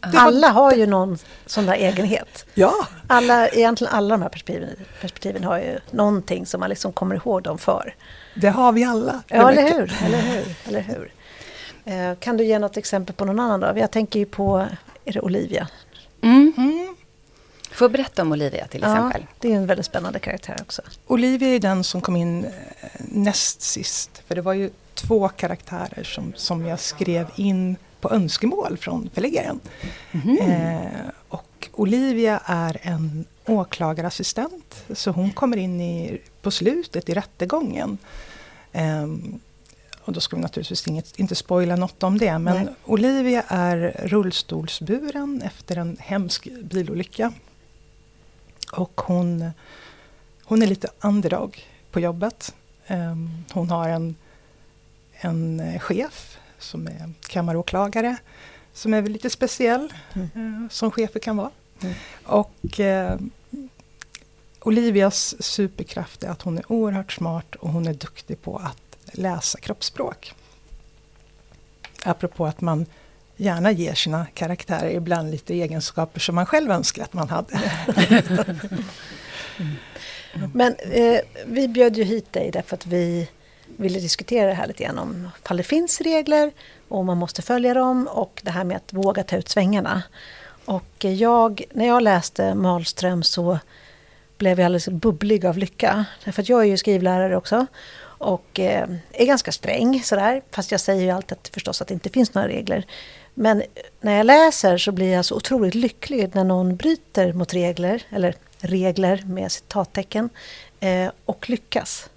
[0.00, 2.46] Alla har ju någon sån där egenhet.
[2.54, 2.86] Ja.
[3.06, 7.42] Alla, egentligen alla de här perspektiven, perspektiven har ju någonting som man liksom kommer ihåg
[7.42, 7.94] dem för.
[8.36, 9.22] Det har vi alla.
[9.28, 9.92] Ja, eller hur?
[10.04, 10.44] Eller hur?
[10.64, 11.12] Eller hur?
[11.84, 13.80] Eh, kan du ge något exempel på någon annan då?
[13.80, 14.66] Jag tänker ju på,
[15.04, 15.68] är det Olivia?
[16.22, 16.52] Mm.
[16.56, 16.96] Mm.
[17.70, 19.22] Får berätta om Olivia till exempel.
[19.28, 20.82] Ja, det är en väldigt spännande karaktär också.
[21.06, 22.50] Olivia är den som kom in eh,
[22.98, 24.22] näst sist.
[24.26, 29.60] För det var ju två karaktärer som, som jag skrev in på önskemål från förläggaren.
[30.12, 30.38] Mm.
[30.38, 30.90] Eh,
[31.28, 37.98] och Olivia är en åklagarassistent, så hon kommer in i, på slutet i rättegången.
[38.72, 39.06] Eh,
[40.00, 42.74] och då ska vi naturligtvis inget, inte spoila något om det, men Nej.
[42.84, 47.32] Olivia är rullstolsburen efter en hemsk bilolycka.
[48.72, 49.50] Och hon,
[50.44, 52.54] hon är lite underdog på jobbet.
[52.88, 54.16] Um, hon har en
[55.20, 58.16] en chef som är kammaråklagare
[58.72, 60.28] som är lite speciell, mm.
[60.34, 61.50] Eh, som chefer kan vara.
[61.82, 61.94] Mm.
[62.24, 63.18] Och eh,
[64.66, 69.60] Olivias superkraft är att hon är oerhört smart och hon är duktig på att läsa
[69.60, 70.34] kroppsspråk.
[72.04, 72.86] Apropå att man
[73.36, 77.72] gärna ger sina karaktärer ibland lite egenskaper som man själv önskar att man hade.
[79.56, 80.50] mm.
[80.54, 83.28] Men eh, vi bjöd ju hit dig därför att vi
[83.66, 86.50] ville diskutera det här lite grann om ifall det finns regler
[86.88, 90.02] och man måste följa dem och det här med att våga ta ut svängarna.
[90.64, 93.58] Och jag, när jag läste Malström så
[94.38, 96.04] blev jag alldeles bubblig av lycka.
[96.32, 97.66] För jag är ju skrivlärare också
[98.18, 100.42] och eh, är ganska sträng sådär.
[100.50, 102.86] Fast jag säger ju alltid att, förstås att det inte finns några regler.
[103.34, 103.62] Men
[104.00, 108.34] när jag läser så blir jag så otroligt lycklig när någon bryter mot regler, eller
[108.58, 110.30] regler med citattecken,
[110.80, 112.08] eh, och lyckas.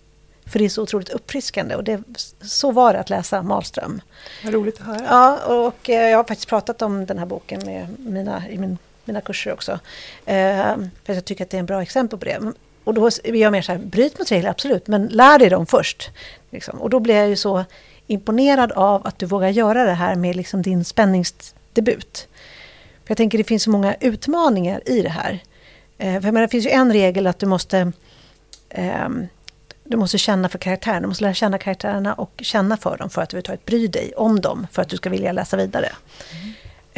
[0.46, 2.04] För det är så otroligt uppfriskande och det,
[2.42, 4.02] så var det att läsa Malström.
[4.44, 5.06] Vad roligt att höra.
[5.10, 8.78] Ja, och eh, jag har faktiskt pratat om den här boken med mina, i min,
[9.10, 9.80] mina kurser också.
[10.26, 12.40] Eh, för jag tycker att det är en bra exempel på det.
[12.84, 15.66] Och då är jag mer så här, bryt mot regler, absolut, men lär dig dem
[15.66, 16.10] först.
[16.50, 16.82] Liksom.
[16.82, 17.66] Och då blir jag ju så
[18.08, 22.28] imponerad av att du vågar göra det här med liksom din spänningsdebut.
[23.04, 25.40] För jag tänker det finns så många utmaningar i det här.
[25.98, 27.92] Eh, för menar, det finns ju en regel att du måste
[28.70, 29.10] eh,
[29.90, 33.22] du måste känna för karaktärerna, du måste lära känna karaktärerna och känna för dem för
[33.22, 35.90] att du överhuvudtaget bry dig om dem, för att du ska vilja läsa vidare.
[36.42, 36.49] Mm.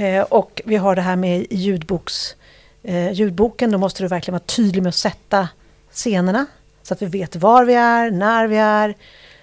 [0.02, 2.36] Eh, och vi har det här med ljudboks,
[2.84, 5.50] eh, ljudboken, då måste du verkligen vara tydlig med att sätta
[5.92, 6.46] scenerna,
[6.84, 8.96] så att vi vet var vi är, när vi är,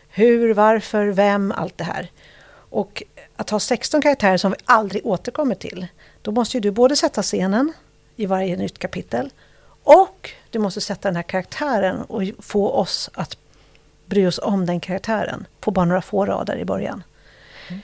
[0.08, 2.10] hur, varför, vem, allt det här.
[2.70, 3.02] Och
[3.36, 5.86] att ha 16 karaktärer som vi aldrig återkommer till,
[6.22, 7.72] då måste ju du både sätta scenen
[8.16, 9.30] i varje nytt kapitel
[9.82, 13.36] och du måste sätta den här karaktären och få oss att
[14.06, 17.02] bry oss om den karaktären på bara några få rader i början.
[17.68, 17.82] Mm.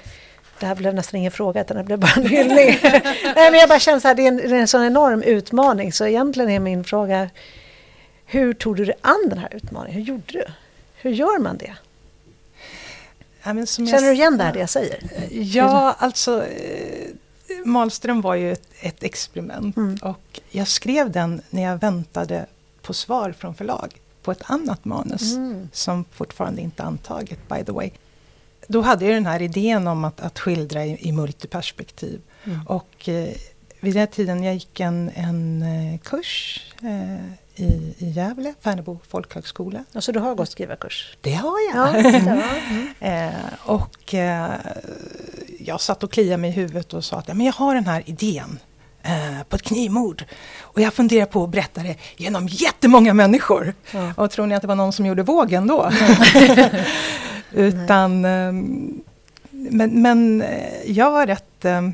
[0.60, 2.78] Det här blev nästan ingen fråga, utan det blev bara en hyllning.
[2.82, 5.92] Nej, men jag bara känner att det är en, det är en sån enorm utmaning,
[5.92, 7.30] så egentligen är min fråga
[8.26, 9.94] hur tog du dig an den här utmaningen?
[10.00, 10.44] Hur gjorde du?
[10.94, 11.74] Hur gör man det?
[13.42, 14.98] Ja, Känner du igen det här det jag säger?
[15.30, 16.44] Ja, alltså...
[16.46, 17.10] Eh,
[17.64, 19.96] Malström var ju ett, ett experiment Mm.
[20.02, 22.46] och jag skrev den när jag väntade
[22.82, 25.68] på svar från förlag på ett annat manus Mm.
[25.72, 27.90] som fortfarande inte antaget by the way.
[28.68, 32.20] Då hade jag den här idén om att, att skildra i, i multiperspektiv.
[32.44, 32.66] Mm.
[32.66, 33.29] Och eh,
[33.81, 39.85] vid den tiden jag gick en, en eh, kurs eh, i, i Gävle, Färnebo folkhögskola.
[39.94, 41.16] Så du har gått skrivarkurs?
[41.20, 42.05] Det har jag.
[42.05, 42.42] Ja, ja.
[42.70, 42.88] Mm.
[43.00, 43.31] Eh,
[43.64, 44.53] och eh,
[45.59, 47.87] jag satt och kliade mig i huvudet och sa att ja, men jag har den
[47.87, 48.59] här idén
[49.04, 50.24] eh, på ett knivmord.
[50.60, 53.74] Och jag funderar på att berätta det genom jättemånga människor.
[53.90, 54.12] Ja.
[54.16, 55.90] Och tror ni att det var någon som gjorde vågen då?
[57.50, 59.00] Utan, ehm,
[59.50, 61.88] men, men eh, jag var rätt eh,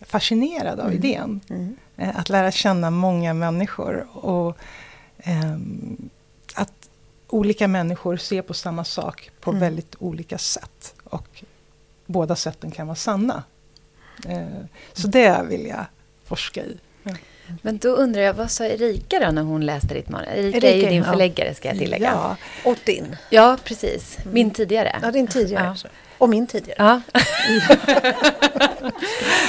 [0.00, 0.98] fascinerad av Mm.
[0.98, 1.40] idén.
[1.50, 1.76] Mm.
[1.96, 4.56] Eh, Att lära känna många människor och
[5.18, 6.08] ehm,
[6.54, 6.72] att
[7.28, 9.60] olika människor ser på samma sak på Mm.
[9.60, 10.94] väldigt olika sätt.
[11.04, 11.44] Och
[12.06, 13.42] båda sätten kan vara sanna.
[14.28, 14.46] Eh,
[14.92, 15.84] så det vill jag
[16.24, 16.76] forska i.
[17.62, 20.28] Men då undrar jag, vad sa Erika då när hon läste ditt manus?
[20.34, 21.10] Erika, är ju Erika, din ja.
[21.10, 22.10] förläggare ska jag tillägga.
[22.12, 23.16] Ja, Ja, Och din.
[23.64, 24.18] precis.
[24.32, 24.98] Min tidigare.
[25.02, 25.76] Ja, din tidigare.
[25.84, 25.88] Ja.
[26.18, 26.76] Och min tidigare.
[26.78, 27.00] Ja.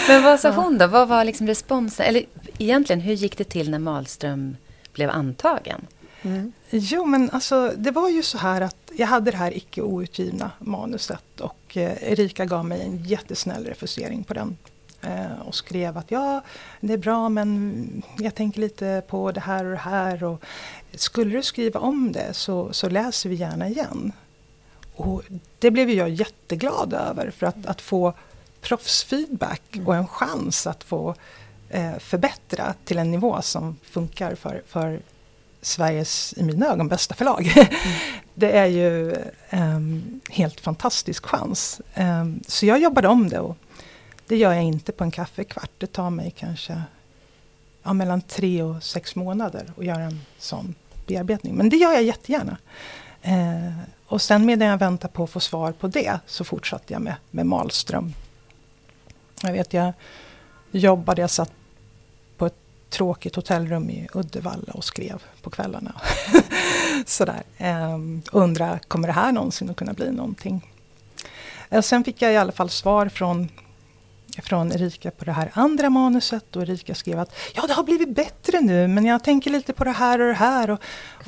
[0.07, 0.87] Men vad sa hon då?
[0.87, 2.05] Vad var liksom responsen?
[2.05, 2.25] Eller
[2.57, 4.57] egentligen, hur gick det till när Malström
[4.93, 5.87] blev antagen?
[6.21, 6.51] Mm.
[6.69, 10.51] Jo, men alltså det var ju så här att jag hade det här icke outgivna
[10.59, 14.57] manuset och eh, Erika gav mig en jättesnäll refusering på den.
[15.05, 16.41] Eh, och skrev att ja,
[16.79, 20.23] det är bra men jag tänker lite på det här och det här.
[20.23, 20.43] Och
[20.95, 24.11] skulle du skriva om det så, så läser vi gärna igen.
[24.95, 25.23] Och
[25.59, 28.13] det blev jag jätteglad över för att, att få
[28.61, 31.15] proffsfeedback och en chans att få
[31.69, 34.99] eh, förbättra till en nivå som funkar för, för
[35.61, 37.53] Sveriges, i mina ögon, bästa förlag.
[38.33, 39.15] det är ju
[39.49, 41.81] en helt fantastisk chans.
[41.93, 43.57] Em, så jag jobbade om det och
[44.27, 45.71] det gör jag inte på en kaffekvart.
[45.77, 46.81] Det tar mig kanske
[47.83, 50.75] ja, mellan tre och sex månader att göra en sån
[51.07, 51.55] bearbetning.
[51.55, 52.57] Men det gör jag jättegärna.
[53.21, 57.01] Eh, och sen medan jag väntar på att få svar på det så fortsatte jag
[57.01, 58.13] med, med Malström.
[59.41, 59.93] Jag vet, jag
[60.71, 61.51] jobbade, jag satt
[62.37, 62.57] på ett
[62.89, 65.95] tråkigt hotellrum i Uddevalla och skrev på kvällarna.
[67.05, 67.43] Sådär.
[67.57, 67.99] Eh,
[68.31, 70.71] undra, kommer det här någonsin att kunna bli någonting?
[71.69, 73.49] Eh, sen fick jag i alla fall svar från,
[74.41, 78.09] från Erika på det här andra manuset och Erika skrev att ja, det har blivit
[78.09, 80.79] bättre nu men jag tänker lite på det här och det här och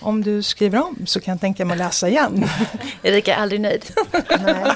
[0.01, 2.45] om du skriver om så kan jag tänka mig att läsa igen.
[3.03, 3.85] Erika är aldrig nöjd.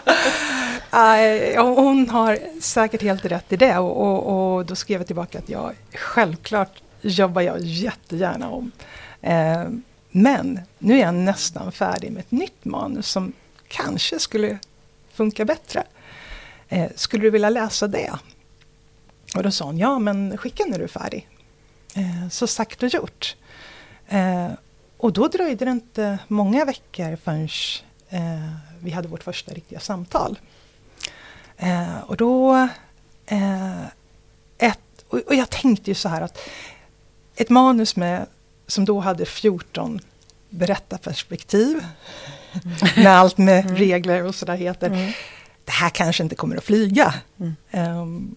[0.92, 1.60] Nej.
[1.60, 5.40] Och hon har säkert helt rätt i det och, och, och då skrev jag tillbaka
[5.40, 8.72] att jag självklart jobbar jag jättegärna om.
[9.22, 9.64] Eh,
[10.12, 13.34] men nu är jag nästan färdig med ett nytt manus som
[13.68, 14.60] kanske skulle
[15.14, 15.84] funka bättre.
[16.72, 18.12] Eh, skulle du vilja läsa det?
[19.36, 21.28] Och då sa hon, ja men skicka när du är färdig.
[21.96, 23.36] Eh, så sagt och gjort.
[24.08, 24.48] Eh,
[24.98, 27.50] och då dröjde det inte många veckor förrän
[28.10, 30.40] eh, vi hade vårt första riktiga samtal.
[31.58, 32.68] Eh, och då...
[33.26, 33.86] Eh,
[34.58, 36.38] ett, och, och jag tänkte ju så här att
[37.36, 38.26] ett manus med,
[38.68, 40.00] som då hade 14
[40.50, 41.86] berättarperspektiv,
[42.96, 44.88] med allt med regler och sådär heter.
[44.88, 45.12] Mm.
[45.66, 47.14] Det här kanske inte kommer att flyga.
[47.40, 47.56] Mm.
[47.72, 48.36] Ehm,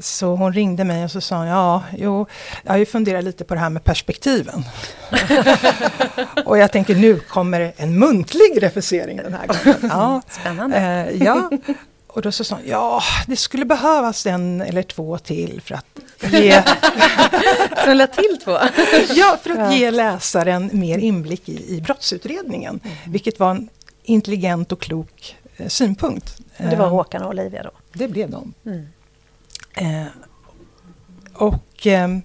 [0.00, 2.26] så hon ringde mig och så sa hon, ja, jo,
[2.64, 4.64] jag har ju funderat lite på det här med perspektiven.
[6.44, 9.78] och jag tänker nu kommer en muntlig refusering den här gången.
[9.90, 10.76] Ja, Spännande.
[10.76, 11.50] Eh, ja.
[12.06, 15.86] Och då så sa hon, ja, det skulle behövas en eller två till för att
[16.32, 16.62] ge,
[17.84, 18.58] Så la till två.
[19.14, 19.72] ja, för att Ja.
[19.72, 22.80] ge läsaren mer inblick i, i brottsutredningen.
[23.06, 23.68] Vilket var en
[24.02, 26.36] intelligent och klok eh, synpunkt.
[26.58, 27.70] Det var Eh, Håkan och Olivia då.
[27.92, 28.54] Det blev de.
[28.66, 28.86] Mm.
[29.76, 30.06] Eh,
[31.34, 32.22] och ehm,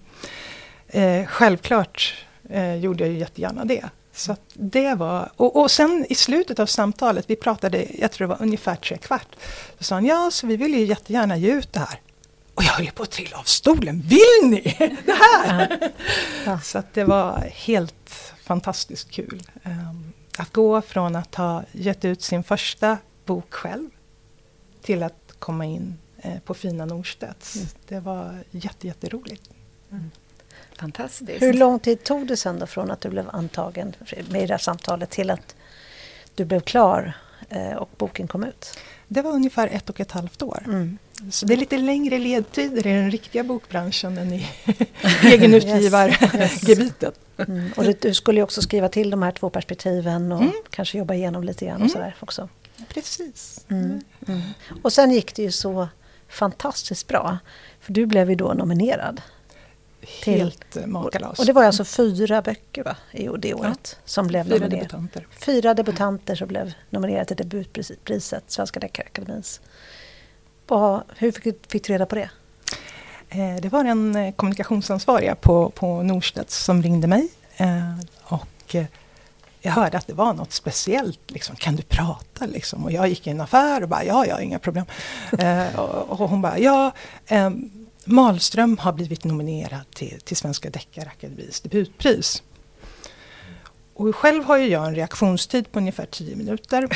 [0.88, 3.90] eh, självklart eh, gjorde jag ju jättegärna det.
[4.16, 8.34] Så det var, och, och sen i slutet av samtalet, vi pratade, jag tror det
[8.34, 9.28] var ungefär tre kvart,
[9.78, 12.00] så sa han, ja så vi vill ju jättegärna ge ut det här.
[12.54, 15.92] Och jag höll på att trilla av stolen, vill ni det här?
[16.46, 16.60] Ja.
[16.60, 18.10] Så att det var helt
[18.44, 19.44] fantastiskt kul.
[19.64, 23.90] ehm, att gå från att ha gett ut sin första bok själv
[24.84, 27.56] till att komma in eh, på fina Norstedts.
[27.56, 27.68] Mm.
[27.88, 29.50] Det var jätte, jätteroligt.
[30.80, 31.42] Fantastiskt.
[31.42, 33.94] Hur lång tid tog det sen då från att du blev antagen
[34.30, 35.56] med det här samtalet till att
[36.36, 37.14] du blev klar
[37.50, 38.80] eh, och boken kom ut?
[39.08, 40.64] Det var ungefär ett och ett halvt år.
[40.66, 40.98] Mm.
[41.32, 44.48] Så det är lite längre ledtider i den riktiga bokbranschen än i
[45.24, 47.20] egenutgivargebitet.
[47.38, 47.72] Mm.
[47.78, 50.54] Och du skulle ju också skriva till de här två perspektiven och Mm.
[50.70, 51.90] kanske jobba igenom lite grann och Mm.
[51.90, 52.50] sådär också.
[52.90, 53.66] Precis.
[53.70, 54.02] Mm.
[54.28, 54.42] Mm.
[54.84, 55.88] Och sen gick det ju så
[56.28, 57.38] fantastiskt bra.
[57.80, 59.22] För du blev ju då nominerad.
[60.24, 61.40] Till, Helt makalöst.
[61.40, 64.78] Och det var alltså fyra böcker va, i det året ja, som blev fyra nominerade.
[64.78, 65.28] Debutanter.
[65.32, 69.62] Fyra debutanter som blev nominerade till debutpriset, Svenska Deckarakademins.
[71.18, 72.30] Hur fick, fick du reda på det?
[73.30, 77.28] Eh, det var en eh, kommunikationsansvariga på, på Norstedts som ringde mig.
[77.58, 78.76] Eh, och
[79.66, 81.32] jag hörde att det var något speciellt.
[81.32, 82.46] Liksom, kan du prata?
[82.46, 82.84] Liksom?
[82.84, 84.86] Och jag gick i en affär och bara, ja, ja, inga problem.
[86.08, 86.92] och, hon bara, ja,
[88.06, 92.44] Malström har blivit nominerad till, till Svenska Deckarakademins debutpris.
[93.94, 96.88] Och själv har ju jag en reaktionstid på ungefär 10 minuter.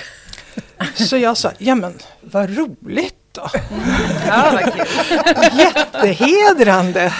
[0.95, 3.49] Så jag sa, ja men vad roligt då.
[4.27, 4.85] Ja, vad kul.
[5.59, 7.13] Jättehedrande.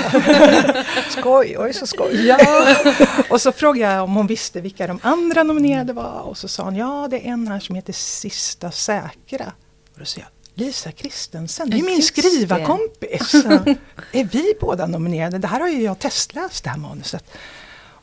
[1.10, 2.26] skoj, oj så skoj.
[2.28, 2.76] Ja.
[3.30, 6.22] Och så frågade jag om hon visste vilka de andra nominerade var.
[6.22, 9.54] Och så sa hon, ja det är en här som heter Sista Säkra.
[9.94, 13.34] Och då sa jag, Lisa Kristensen, det är min skrivarkompis.
[14.12, 15.38] är vi båda nominerade?
[15.38, 17.26] Det här har ju jag testläst, det här manuset.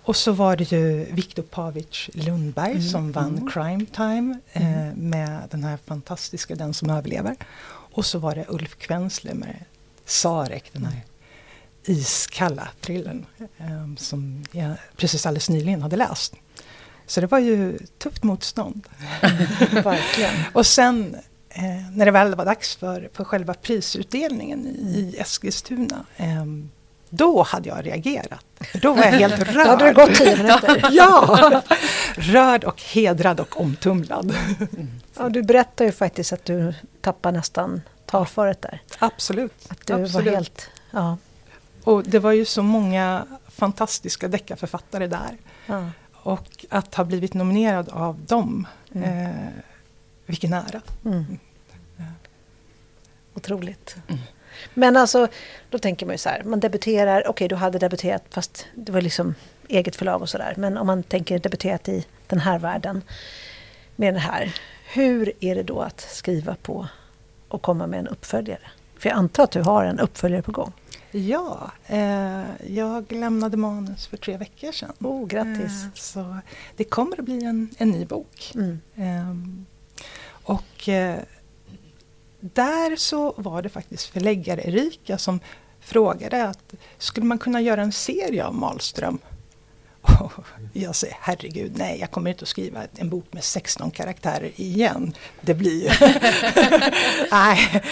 [0.04, 2.82] Och så var det ju Viktor Pavic Lundberg mm.
[2.82, 3.50] som vann mm.
[3.50, 5.10] Crime Time eh, mm.
[5.10, 7.36] med den här fantastiska Den som överlever.
[7.94, 9.64] Och så var det Ulf Kvensle med
[10.04, 11.00] Sarek, den här
[11.84, 13.26] iskalla thrillern
[13.58, 16.34] eh, som jag precis alldeles nyligen hade läst.
[17.06, 18.86] Så det var ju tufft motstånd.
[19.72, 20.34] Verkligen.
[20.52, 21.16] och sen
[21.48, 26.44] eh, när det väl var dags för, för själva prisutdelningen i, i Eskilstuna eh,
[27.10, 28.44] då hade jag reagerat.
[28.82, 29.66] Då var jag helt rörd.
[29.66, 30.88] Då hade det gått tio minuter.
[30.90, 31.62] ja!
[32.16, 34.36] Rörd och hedrad och omtumlad.
[35.16, 38.82] Ja, du berättar ju faktiskt att du tappar nästan talföret där.
[38.98, 39.66] Absolut.
[39.68, 40.14] Att du Absolut.
[40.14, 40.70] var helt...
[40.90, 41.16] Ja.
[41.84, 45.36] Och det var ju så många fantastiska deckarförfattare där.
[45.66, 45.90] Ja.
[46.12, 49.26] Och att ha blivit nominerad av dem, mm.
[49.26, 49.48] eh,
[50.26, 50.82] vilken ära.
[51.04, 51.38] Mm.
[51.96, 52.04] Ja.
[53.34, 53.96] Otroligt.
[54.08, 54.20] Mm.
[54.74, 55.28] Men alltså,
[55.70, 58.92] då tänker man ju så här, man debuterar, okej okay, du hade debuterat fast det
[58.92, 59.34] var liksom
[59.68, 60.54] eget förlag och sådär.
[60.56, 63.02] Men om man tänker debuterat i den här världen
[63.96, 64.54] med den här.
[64.92, 66.86] Hur är det då att skriva på
[67.48, 68.70] och komma med en uppföljare?
[68.98, 70.72] För jag antar att du har en uppföljare på gång?
[71.10, 74.92] Ja, eh, jag lämnade manus för tre veckor sedan.
[75.00, 75.84] Oh, grattis!
[75.84, 76.36] Eh, så
[76.76, 78.52] det kommer att bli en, en ny bok.
[78.54, 78.80] Mm.
[78.94, 79.36] Eh,
[80.26, 80.88] och
[82.40, 85.40] där så var det faktiskt förläggare Erika som
[85.80, 89.18] frågade att skulle man kunna göra en serie av Malström?
[90.72, 95.14] Jag säger herregud, nej jag kommer inte att skriva en bok med 16 karaktärer igen.
[95.40, 95.90] Det blir ju...
[97.30, 97.82] nej.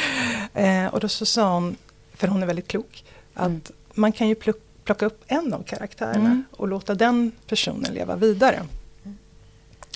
[0.54, 1.76] Eh, och då så sa hon,
[2.14, 3.04] för hon är väldigt klok,
[3.34, 3.60] att mm.
[3.94, 4.34] man kan ju
[4.84, 6.44] plocka upp en av karaktärerna mm.
[6.50, 8.62] och låta den personen leva vidare.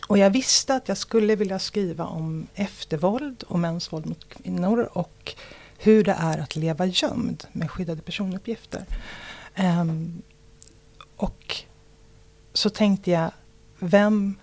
[0.07, 4.89] Och jag visste att jag skulle vilja skriva om eftervåld och mäns våld mot kvinnor
[4.93, 5.35] och
[5.79, 8.85] hur det är att leva gömd med skyddade personuppgifter.
[9.59, 10.23] Um,
[11.17, 11.65] och
[12.57, 13.31] så tänkte jag,
[13.79, 14.37] vem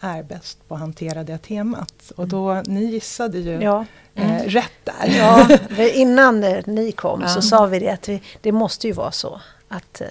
[0.00, 2.12] är bäst på att hantera det temat?
[2.16, 3.86] Och då, ni gissade ju ja.
[4.14, 4.36] Eh, mm.
[4.36, 5.16] eh, rätt där.
[5.18, 5.48] Ja,
[5.94, 10.00] innan ni kom så sa vi det att vi, det måste ju vara så att
[10.00, 10.06] eh,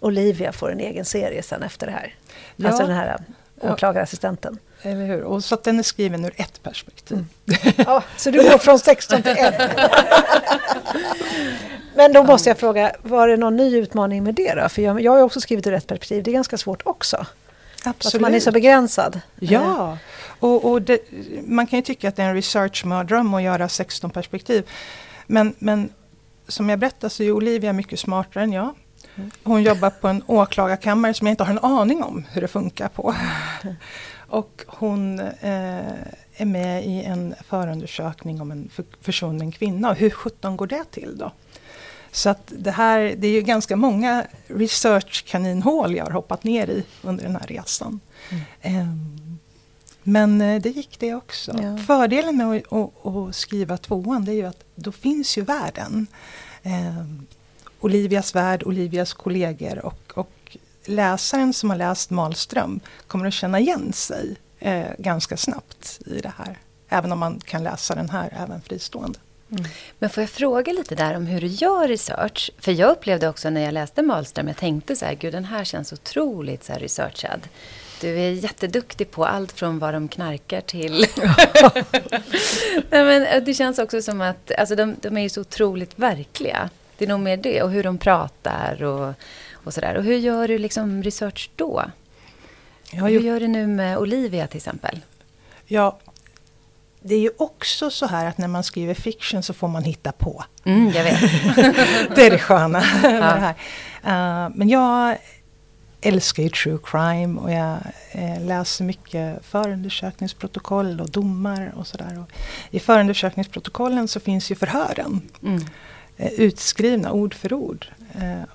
[0.00, 2.14] Olivia får en egen serie sen efter det här.
[2.56, 2.68] Ja.
[2.68, 3.18] Alltså den här
[3.60, 4.58] åklagarassistenten.
[4.82, 5.22] Eller hur?
[5.22, 7.16] Och så att den är skriven ur ett perspektiv.
[7.16, 7.74] Mm.
[7.76, 9.54] Ja, så du går från 16 till 1.
[11.94, 14.68] Men då måste jag fråga, var det någon ny utmaning med det då?
[14.68, 17.26] För jag, jag har också skrivit ur ett perspektiv, det är ganska svårt också.
[17.84, 18.14] Absolut.
[18.14, 19.20] Att man är så begränsad.
[19.40, 19.98] Ja,
[20.38, 20.98] och, och det,
[21.46, 24.70] man kan ju tycka att det är en researchmördröm att göra 16 perspektiv.
[25.26, 25.88] Men, men
[26.48, 28.74] som jag berättade så är Olivia mycket smartare än jag.
[29.42, 32.88] Hon jobbar på en åklagarkammare som jag inte har en aning om hur det funkar
[32.88, 33.14] på.
[34.28, 35.92] Och hon eh,
[36.36, 39.92] är med i en förundersökning om en försvunnen kvinna.
[39.92, 41.32] Hur sjutton går det till då?
[42.14, 46.84] Så att det här, det är ju ganska många research-kaninhål jag har hoppat ner i
[47.02, 48.00] under den här resan.
[48.62, 48.80] Mm.
[48.80, 49.38] Um,
[50.02, 51.58] men eh, det gick det också.
[51.62, 51.78] Ja.
[51.78, 56.06] Fördelen med att, skriva tvåan det är ju att då finns ju världen.
[56.62, 57.26] Um,
[57.80, 63.92] Olivias värld, Olivias kollegor och, och läsaren som har läst Malström kommer att känna igen
[63.92, 66.58] sig eh, ganska snabbt i det här.
[66.88, 69.18] Även om man kan läsa den här även fristående.
[69.52, 69.64] Mm.
[69.98, 72.50] Men får jag fråga lite där om hur du gör research?
[72.58, 75.64] För jag upplevde också när jag läste Malström, jag tänkte så här, gud den här
[75.64, 77.48] känns otroligt så researchad.
[78.00, 80.92] Du är jätteduktig på allt från vad de knarkar till...
[82.90, 85.98] Nej, men eh, det känns också som att alltså, de, de är ju så otroligt
[85.98, 86.70] verkliga.
[86.98, 89.14] Det är nog mer det och hur de pratar och,
[89.52, 89.96] och sådär.
[89.96, 91.84] Och hur gör du liksom research då?
[92.90, 95.00] Hur gör du nu med Olivia till exempel?
[95.66, 95.98] Ja,
[97.02, 100.12] det är ju också så här att när man skriver fiction så får man hitta
[100.12, 100.44] på.
[100.64, 101.20] Mm, jag vet.
[102.14, 103.54] det är det sköna med det
[104.02, 104.46] här.
[104.46, 105.18] Uh, men jag
[106.02, 107.78] älskar ju true crime och jag
[108.12, 112.24] eh, läser mycket förundersökningsprotokoll och domar och sådär.
[112.70, 115.20] I förundersökningsprotokollen så finns ju förhören.
[115.42, 115.62] Mm.
[116.16, 117.86] Eh, utskrivna ord för ord.
[118.14, 118.48] Eh,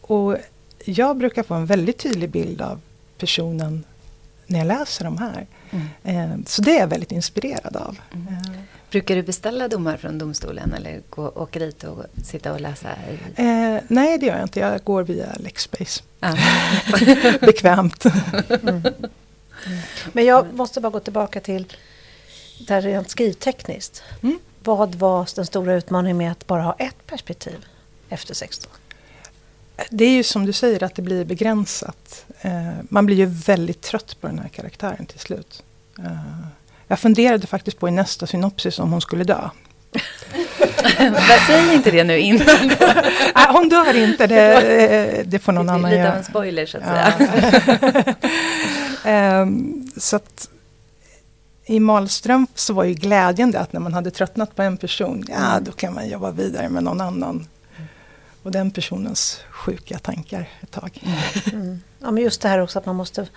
[0.00, 0.36] och
[0.84, 2.80] jag brukar få en väldigt tydlig bild av
[3.18, 3.84] personen
[4.46, 5.46] när jag läser de här.
[5.70, 5.86] Mm.
[6.32, 7.98] Eh, så det är jag väldigt inspirerad av.
[8.12, 8.26] Mm.
[8.28, 12.88] Eh, Brukar du beställa domar från domstolen eller gå, åka dit och sitta och läsa?
[13.36, 14.60] Eh, nej, det gör jag inte.
[14.60, 16.02] Jag går via Lexbase.
[16.20, 16.36] Ah.
[17.40, 18.04] Bekvämt.
[18.62, 18.82] Mm.
[20.12, 21.72] Men jag måste bara gå tillbaka till
[22.66, 24.02] det här rent skrivtekniskt.
[24.22, 24.38] Mm.
[24.64, 27.66] Vad var den stora utmaningen med att bara ha ett perspektiv
[28.08, 28.72] efter 16?
[29.90, 32.24] Det är ju som du säger att det blir begränsat.
[32.40, 35.62] Eh, man blir ju väldigt trött på den här karaktären till slut.
[35.98, 36.46] Eh,
[36.88, 39.50] jag funderade faktiskt på i nästa synopsis om hon skulle dö.
[41.46, 42.46] Säg inte det nu innan.
[43.34, 46.02] Nej, hon dör inte, det, det får någon annan göra.
[46.02, 46.84] Lite av en spoiler så att
[49.04, 49.42] säga.
[49.42, 50.48] um, så att,
[51.64, 55.24] i Malström så var ju glädjen det att när man hade tröttnat på en person,
[55.28, 57.46] ja då kan man jobba vidare med någon annan.
[58.46, 61.02] Och den personens sjuka tankar ett tag.
[61.52, 61.82] Mm.
[61.98, 63.28] Ja, men just det här också att man måste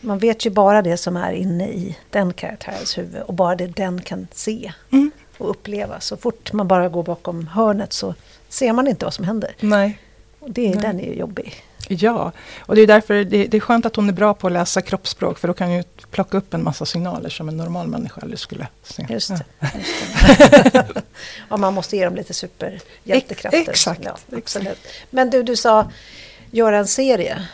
[0.00, 3.66] man vet ju bara det som är inne i den karaktärens huvud och bara det
[3.66, 5.10] den kan se mm.
[5.38, 6.00] och uppleva.
[6.00, 8.14] Så fort man bara går bakom hörnet så
[8.48, 9.56] ser man inte vad som händer.
[9.60, 9.98] Nej.
[10.38, 10.78] Och det, Nej.
[10.78, 11.54] Den är ju jobbig.
[11.88, 14.52] Ja, och det är därför det, det, är skönt att hon är bra på att
[14.52, 18.20] läsa kroppsspråk för då kan ju plocka upp en massa signaler som en normal människa
[18.20, 19.06] aldrig skulle se.
[19.10, 19.44] Just det.
[19.60, 19.68] Ja.
[19.78, 21.02] Just det.
[21.48, 23.70] ja, man måste ge dem lite superhjältekrafter.
[23.70, 24.66] Exakt, ja, exakt.
[25.10, 25.90] Men du, du sa
[26.50, 27.48] göra en serie.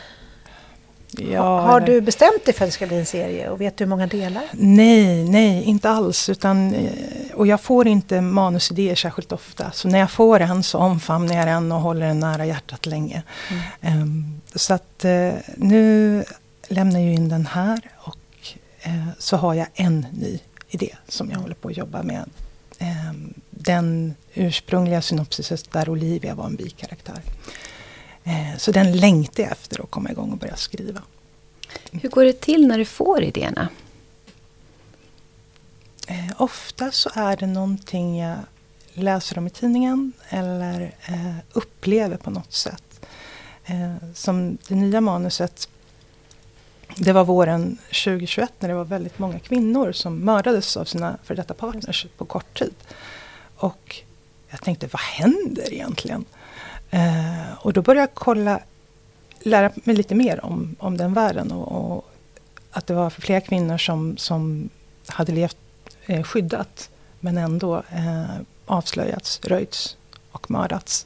[1.17, 3.83] Ja, har du bestämt dig för att det ska bli en serie och vet du
[3.83, 4.43] hur många delar?
[4.51, 6.29] Nej, nej, inte alls.
[6.29, 6.91] Utan, eh,
[7.33, 9.71] och jag får inte manusidéer särskilt ofta.
[9.71, 13.23] Så när jag får en så omfamnar jag den och håller den nära hjärtat länge.
[13.81, 14.01] Mm.
[14.01, 16.23] Um, så att uh, nu
[16.67, 18.17] lämnar jag in den här och
[18.87, 20.39] uh, så har jag en ny
[20.69, 22.29] idé som jag håller på att jobba med.
[22.79, 27.21] Um, den ursprungliga synopsisen där Olivia var en bikaraktär.
[28.23, 31.01] Eh, så den längtar jag efter att komma igång och börja skriva.
[31.91, 33.69] Hur går det till när du får idéerna?
[36.07, 38.37] Eh, ofta så är det någonting jag
[38.93, 42.83] läser om i tidningen eller eh, upplever på något sätt.
[44.13, 45.69] som det nya manuset
[46.95, 51.35] det var våren 2021 när det var väldigt många kvinnor som mördades av sina för
[51.35, 52.73] detta partners på kort tid.
[53.55, 54.01] Och
[54.49, 56.25] jag tänkte, vad händer egentligen?
[56.91, 58.59] Eh, och då började jag kolla,
[59.39, 61.51] lära mig lite mer om, om den världen.
[61.51, 62.11] Och, och
[62.71, 64.69] att det var flera kvinnor som, som
[65.07, 65.57] hade levt
[66.05, 66.89] eh, skyddat
[67.19, 68.35] men ändå eh,
[68.65, 69.97] avslöjats, röjts
[70.31, 71.05] och mördats.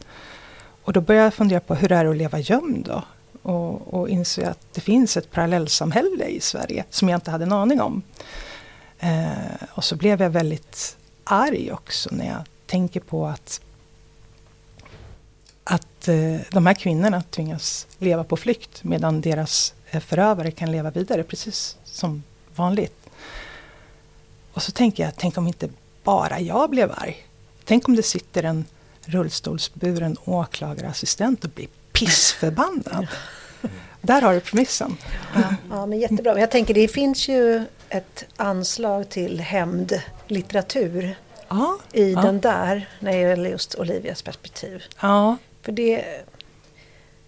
[0.84, 3.04] Och då började jag fundera på hur det är att leva gömd då?
[3.42, 7.52] Och, och inse att det finns ett parallellsamhälle i Sverige som jag inte hade en
[7.52, 8.02] aning om.
[9.00, 13.62] Eh, och så blev jag väldigt arg också när jag tänker på att
[15.66, 20.92] att eh, de här kvinnorna tvingas leva på flykt medan deras eh, förövare kan leva
[20.92, 22.24] vidare precis som
[22.56, 23.10] vanligt.
[24.54, 25.70] Och så tänker jag, tänk om inte
[26.04, 27.28] bara jag blev arg.
[27.64, 28.66] Tänk om det sitter en
[29.06, 33.08] rullstolsburen åklagarassistent och blir pissförbannad.
[34.02, 34.98] Där har du premissen.
[35.36, 36.40] Ja, ja, men jättebra.
[36.40, 41.16] Jag tänker det finns ju ett anslag till hämndlitteratur
[41.48, 42.22] ja, i ja.
[42.22, 44.84] den där när det gäller just Olivias perspektiv.
[45.00, 45.38] Ja.
[45.66, 46.06] För det...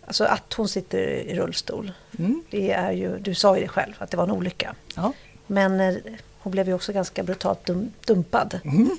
[0.06, 1.92] Alltså att hon sitter i rullstol.
[2.20, 2.44] Mm.
[2.50, 4.76] Det är ju, du sa ju det själv, att det var en olycka.
[4.96, 5.14] Ja.
[5.48, 5.96] Men eh,
[6.40, 8.60] hon blev ju också ganska brutalt dum, dumpad.
[8.64, 8.90] Mm.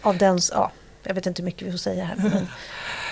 [0.00, 2.16] Av den, ja, jag vet inte hur mycket vi får säga här.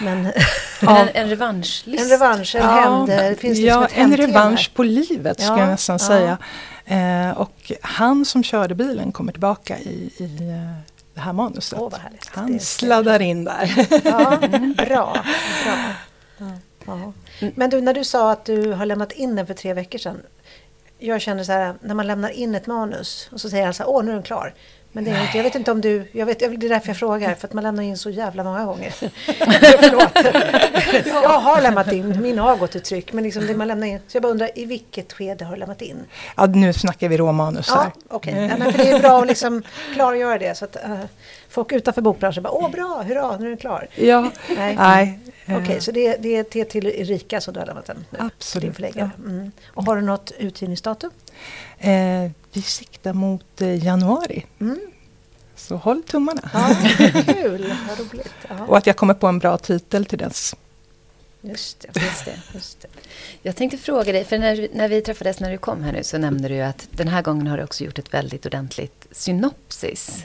[0.01, 0.23] Men,
[0.81, 2.05] men, en, en revanschlist.
[2.05, 2.69] En revansch, en ja.
[2.69, 3.09] hämnd.
[3.09, 6.39] Det finns liksom ja, en revansch på livet skulle jag nästan säga.
[6.85, 11.79] Eh, och han som körde bilen kommer tillbaka i, i eh, det här manuset.
[11.79, 11.95] Oh,
[12.29, 13.89] Han sladdar in där.
[14.05, 14.39] Ja,
[14.87, 15.25] bra.
[16.39, 16.53] bra.
[16.87, 17.12] Ja.
[17.55, 20.23] Men du, när du sa att du har lämnat in den för tre veckor sedan.
[20.99, 23.83] Jag känner så här, när man lämnar in ett manus och så säger han så
[23.83, 24.55] här, åh nu är den klar.
[24.97, 26.97] Men det är inte, jag vet inte om du, jag vet, det är därför jag
[26.97, 28.90] frågar, för att man lämnar in så jävla många gånger.
[29.80, 31.14] Förlåt.
[31.22, 33.99] Jag har lämnat in, min har gått i tryck, men liksom det man lämnar in.
[34.07, 35.97] Så jag bara undrar, i vilket skede har du lämnat in?
[36.36, 37.76] Ja, nu snackar vi råmanus här.
[37.94, 38.44] Ja, okej.
[38.44, 38.59] Okay.
[38.66, 39.62] Ja, för det är bra att liksom
[39.94, 41.01] klargöra det, så att uh,
[41.49, 43.88] folk utanför bokbranschen bara, åh bra, hurra, nu är den klar.
[43.94, 44.76] Ja, nej.
[44.76, 45.18] nej.
[45.44, 48.18] Okej, okay, så det, det är till Erika som du har lämnat den nu?
[48.20, 48.78] Absolut.
[48.94, 49.11] Ja.
[49.18, 49.53] Mm.
[49.66, 51.11] Och har du något utgivningsdatum?
[51.78, 54.47] Eh, vi siktar mot eh, januari.
[54.61, 54.81] Mm.
[55.57, 56.51] Så håll tummarna.
[56.53, 56.77] Ja,
[57.27, 58.35] kul, vad roligt.
[58.49, 58.65] Ja.
[58.67, 60.55] Och att jag kommer på en bra titel till dess.
[61.41, 62.89] Just det, just det, just det.
[63.43, 66.19] Jag tänkte fråga dig, för när, när vi träffades när du kom här nu så
[66.19, 70.25] nämnde du att den här gången har du också gjort ett väldigt ordentligt synopsis.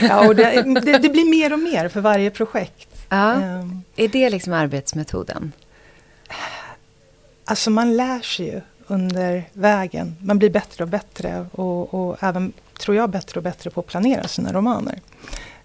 [0.00, 2.88] Ja, och det, det, det blir mer och mer för varje projekt.
[3.08, 3.32] Ja.
[3.32, 5.52] Ehm, Är det liksom arbetsmetoden?
[7.44, 10.16] Alltså man lär sig ju under vägen.
[10.20, 13.86] Man blir bättre och bättre och, och även, tror jag, bättre och bättre på att
[13.86, 15.00] planera sina romaner.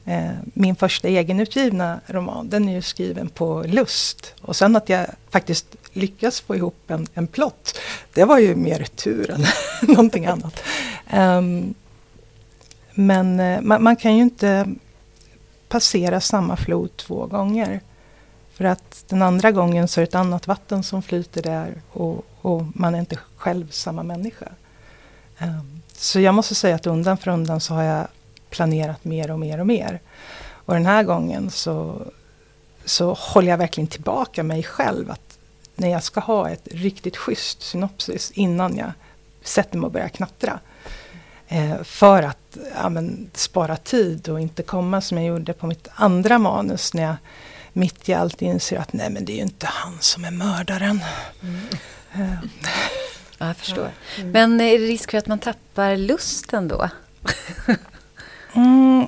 [0.05, 4.33] Eh, min första egenutgivna roman, den är ju skriven på lust.
[4.41, 7.77] Och sen att jag faktiskt lyckas få ihop en, en plott,
[8.13, 9.45] det var ju mer tur än
[9.87, 10.63] någonting annat.
[11.07, 11.73] Ehm,
[12.93, 14.67] men eh, man, man kan ju inte
[15.69, 17.81] passera samma flod två gånger.
[18.53, 22.25] För att den andra gången så är det ett annat vatten som flyter där och,
[22.41, 24.47] och man är inte själv samma människa.
[25.37, 28.07] Ehm, så jag måste säga att undan för undan så har jag
[28.49, 29.99] planerat mer och mer och mer.
[30.43, 32.05] Och den här gången så,
[32.85, 35.11] så håller jag verkligen tillbaka mig själv.
[35.11, 35.37] Att
[35.75, 38.91] när jag ska ha ett riktigt schysst synopsis innan jag
[39.43, 40.59] sätter mig och börjar knattra.
[41.47, 45.87] Eh, för att ja, men, spara tid och inte komma som jag gjorde på mitt
[45.95, 47.15] andra manus när jag
[47.73, 50.99] mitt i allt inser att nej men det är ju inte han som är mördaren.
[51.41, 51.61] Mm.
[52.13, 53.91] Ja, jag förstår.
[54.23, 56.89] Men är det risk för att man tappar lusten då?
[58.53, 59.07] Mm.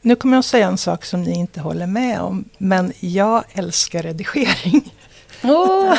[0.00, 2.44] Nu kommer jag att säga en sak som ni inte håller med om.
[2.58, 4.94] Men jag älskar redigering.
[5.42, 5.94] Åh!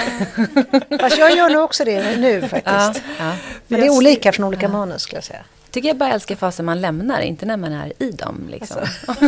[1.00, 3.06] Fast jag gör nog också det nu Ja, faktiskt.
[3.20, 3.34] ja.
[3.68, 5.44] Men det är olika från olika manus skulle jag säga.
[5.72, 8.48] Tycker jag bara älskar fasen man lämnar, inte när man är i dem.
[8.52, 8.78] Liksom.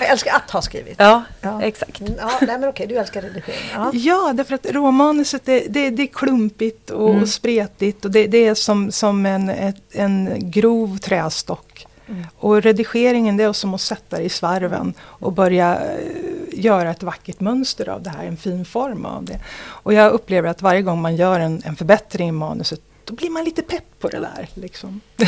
[0.00, 0.94] Jag älskar att ha skrivit.
[0.98, 1.62] Ja, Ja.
[1.62, 2.00] exakt.
[2.00, 3.60] Mm, Ja, nej men okej, du älskar redigering.
[3.74, 3.90] Ja.
[3.94, 7.26] Ja, därför att råmanuset det, det, det är klumpigt och Mm.
[7.26, 8.04] spretigt.
[8.04, 11.86] Och det, det är som, som en, ett, en grov trästock.
[12.38, 15.98] Och redigeringen det är som att sätta det i svarven och börja eh,
[16.52, 19.40] göra ett vackert mönster av det här, en fin form av det.
[19.64, 23.30] Och jag upplever att varje gång man gör en, en förbättring i manuset, då blir
[23.30, 24.48] man lite pepp på det där.
[24.54, 25.00] Liksom.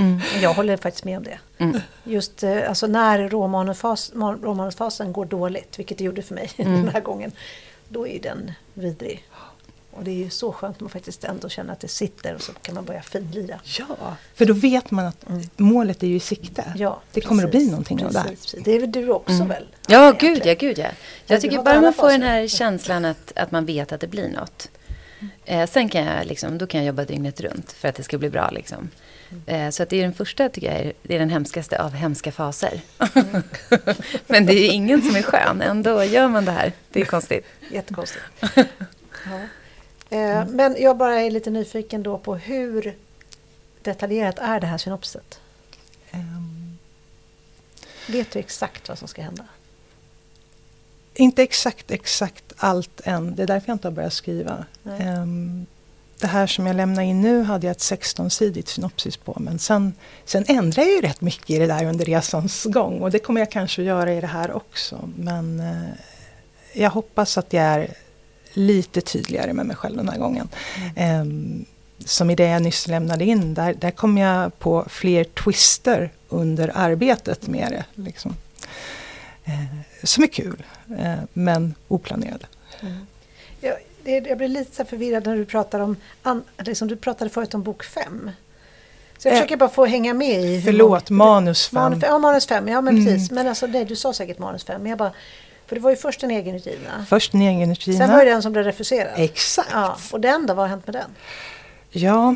[0.00, 0.20] Mm.
[0.42, 1.38] Jag håller faktiskt med om det.
[1.58, 1.80] Mm.
[2.04, 6.72] Just eh, alltså när råmanusfas, ma- råmanusfasen går dåligt, vilket det gjorde för mig Mm.
[6.84, 7.32] den här gången,
[7.88, 9.28] då är den vidrig.
[9.90, 12.42] Och det är ju så skönt när man faktiskt ändå känner att det sitter och
[12.42, 13.60] så kan man börja finlira.
[13.78, 13.86] Ja,
[14.34, 15.42] för då vet man att Mm.
[15.56, 16.72] målet är ju i sikte.
[16.76, 18.28] Ja, det kommer att bli precis, någonting av det här.
[18.28, 18.64] precis, precis.
[18.64, 19.48] Det är väl du också Mm.
[19.48, 19.66] väl?
[19.88, 20.84] Ja, gud ja, gud ja.
[20.84, 20.90] Ja,
[21.26, 24.06] Jag du tycker bara man får den här känslan att, att man vet att det
[24.08, 24.68] blir något.
[25.44, 28.18] Eh, sen kan jag, liksom, då kan jag jobba dygnet runt för att det ska
[28.18, 28.50] bli bra.
[28.50, 28.90] Liksom.
[29.46, 31.90] Eh, så att det är den första, tycker jag, är, det är den hemskaste av
[31.92, 32.80] hemska faser.
[34.26, 36.72] Men det är ju ingen som är skön, ändå gör man det här.
[36.92, 37.46] Det är konstigt.
[37.70, 38.24] Jättekonstigt.
[38.40, 39.38] ja.
[40.16, 42.96] eh, men jag bara är lite nyfiken då på hur
[43.82, 45.40] detaljerat är det här synopsiset?
[46.10, 46.78] Ehm,
[48.06, 49.44] Vet du exakt vad som ska hända?
[51.14, 53.34] Inte exakt, exakt allt än.
[53.34, 54.64] Det är därför jag inte har börjat skriva.
[55.00, 55.66] Ehm,
[56.20, 59.36] det här som jag lämnar in nu hade jag ett 16-sidigt synopsis på.
[59.40, 59.92] Men sen,
[60.24, 63.00] sen ändrar jag ju rätt mycket i det där under resans gång.
[63.00, 65.08] Och det kommer jag kanske att göra i det här också.
[65.16, 65.90] Men eh,
[66.72, 67.94] jag hoppas att jag är
[68.52, 70.48] lite tydligare med mig själv den här gången.
[70.96, 71.64] Ehm,
[72.04, 76.72] som i det jag nyss lämnade in, där, där kom jag på fler twister under
[76.74, 78.02] arbetet med det.
[78.02, 78.34] Liksom.
[79.48, 80.62] Eh, som är kul,
[80.98, 82.46] eh, men oplanerade.
[83.60, 83.74] Jag,
[84.04, 87.62] det, jag blir lite förvirrad när du pratar om, an, liksom du pratade förut om
[87.62, 88.30] bok fem.
[89.18, 90.62] Så jag Eh, försöker bara få hänga med i...
[90.62, 91.80] Förlåt, manus fem.
[91.82, 93.06] manus, ja, manus fem, ja men Mm.
[93.06, 93.30] precis.
[93.30, 94.82] Men alltså, nej, du sa säkert manus fem.
[94.82, 95.12] Men jag bara,
[95.66, 97.06] för det var ju först en egenutgivna.
[97.08, 98.06] Först en egenutgivna.
[98.06, 99.12] Sen var det den som blev refuserad.
[99.16, 99.68] Exakt.
[99.72, 101.10] Ja, och den då, vad har hänt med den?
[101.90, 102.34] Ja,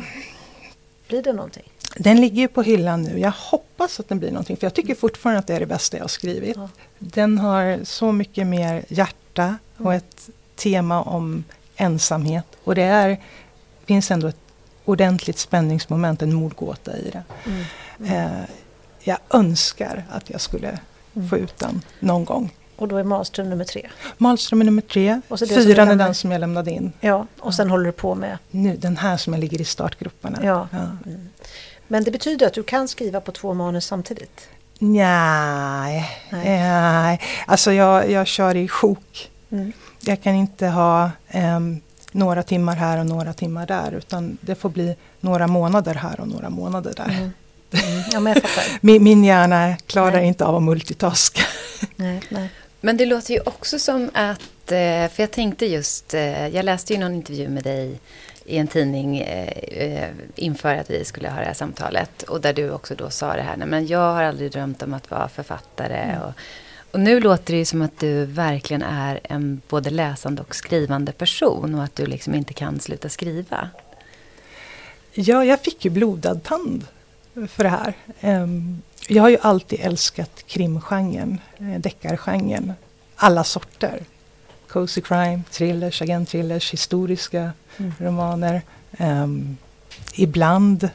[1.07, 1.69] Blir det någonting?
[1.97, 3.19] Den ligger ju på hyllan nu.
[3.19, 4.57] Jag hoppas att den blir någonting.
[4.57, 6.55] För jag tycker fortfarande att det är det bästa jag har skrivit.
[6.55, 6.69] Ja.
[6.99, 9.97] Den har så mycket mer hjärta och Mm.
[9.97, 11.43] ett tema om
[11.75, 12.45] ensamhet.
[12.63, 13.17] Och det är,
[13.85, 14.37] finns ändå ett
[14.85, 17.23] ordentligt spänningsmoment, en mordgåta i det.
[17.45, 18.25] Mm.
[18.25, 18.45] Eh,
[18.99, 20.79] jag önskar att jag skulle
[21.15, 21.29] Mm.
[21.29, 22.53] få ut den någon gång.
[22.75, 23.89] Och då är Malström nummer tre.
[24.17, 25.21] Malström är nummer tre.
[25.27, 26.93] Och så Fyran är den som jag lämnade in.
[26.99, 28.37] Ja, och sen håller du på med...
[28.51, 30.39] Nu, den här som jag ligger i startgroparna.
[30.43, 30.67] Ja.
[30.71, 30.79] Ja.
[31.93, 34.47] Men det betyder att du kan skriva på två manus samtidigt?
[34.79, 36.59] Nej, Nej.
[36.59, 37.19] nej.
[37.47, 39.29] Alltså jag, jag kör i sjok.
[39.51, 39.73] Mm.
[39.99, 41.81] Jag kan inte ha em,
[42.11, 43.91] några timmar här och några timmar där.
[43.91, 47.09] Utan det får bli några månader här och några månader där.
[47.09, 47.21] Mm.
[47.21, 48.03] Mm.
[48.11, 48.77] Ja, men jag fattar.
[48.81, 50.27] Min, min hjärna klarar Nej.
[50.27, 51.41] inte av att multitaska.
[51.95, 52.49] Nej, nej.
[52.81, 56.93] Men det låter ju också som att, eh, för jag tänkte just, eh, jag läste
[56.93, 57.99] ju någon intervju med dig
[58.45, 62.23] i en tidning eh, eh, inför att vi skulle ha det här samtalet.
[62.23, 64.93] Och där du också då sa det här, nej men jag har aldrig drömt om
[64.93, 65.97] att vara författare.
[65.97, 66.21] Mm.
[66.21, 66.33] Och,
[66.91, 71.11] och nu låter det ju som att du verkligen är en både läsande och skrivande
[71.11, 73.69] person och att du liksom inte kan sluta skriva.
[75.13, 76.85] Ja, jag fick ju blodad tand
[77.33, 77.93] för det här.
[78.21, 82.73] Ehm, jag har ju alltid älskat krimgenren, eh, deckargenren,
[83.15, 84.03] alla sorter.
[84.67, 87.93] Cozy crime, thrillers, agentthrillers, historiska mm.
[87.99, 88.61] romaner.
[88.97, 89.57] Um,
[90.13, 90.89] ibland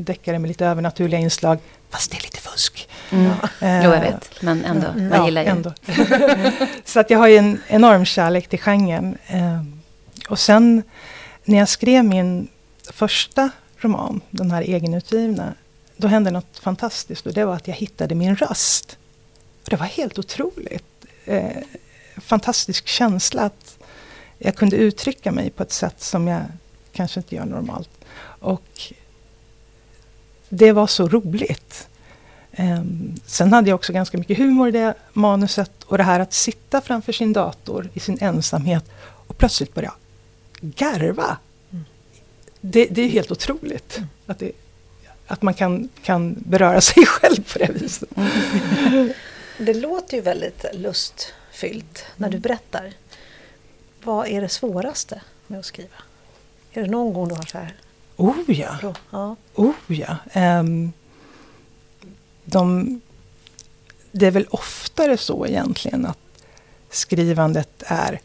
[0.00, 1.58] deckare med lite övernaturliga inslag,
[1.90, 2.88] fast det är lite fusk.
[3.10, 3.26] Mm.
[3.26, 4.86] Uh, jo, jag vet, men ändå.
[4.86, 5.08] Mm.
[5.08, 5.48] Man gillar ju.
[5.48, 5.72] Ändå.
[6.84, 9.18] Så att jag har ju en enorm kärlek till genren.
[9.32, 9.80] Um,
[10.28, 10.82] och sen
[11.44, 12.48] när jag skrev min
[12.92, 15.54] första roman, den här egenutgivna,
[15.96, 18.98] då hände något fantastiskt och det var att jag hittade min röst.
[19.64, 21.04] Det var helt otroligt.
[21.24, 21.62] Eh,
[22.16, 23.67] fantastisk känsla att
[24.38, 26.42] jag kunde uttrycka mig på ett sätt som jag
[26.92, 27.90] kanske inte gör normalt.
[28.40, 28.92] Och
[30.48, 31.88] det var så roligt.
[32.58, 36.32] Um, sen hade jag också ganska mycket humor i det manuset och det här att
[36.32, 39.92] sitta framför sin dator i sin ensamhet och plötsligt börja
[40.60, 41.36] garva.
[41.70, 41.84] Mm.
[42.60, 44.08] Det, det, är helt otroligt mm.
[44.26, 44.52] att, det,
[45.26, 48.08] att man kan, kan beröra sig själv på det viset.
[48.16, 49.12] Mm.
[49.60, 52.40] Det låter ju väldigt lustfyllt när du mm.
[52.40, 52.92] berättar.
[54.02, 55.96] Vad är det svåraste med att skriva?
[56.72, 57.74] Är det någon gång du har så här?
[58.16, 58.94] Oh ja!
[59.10, 59.36] ja.
[59.54, 60.16] Oh ja.
[60.34, 60.92] Um,
[62.44, 63.00] de,
[64.12, 66.18] det är väl oftare så egentligen att
[66.90, 68.20] skrivandet är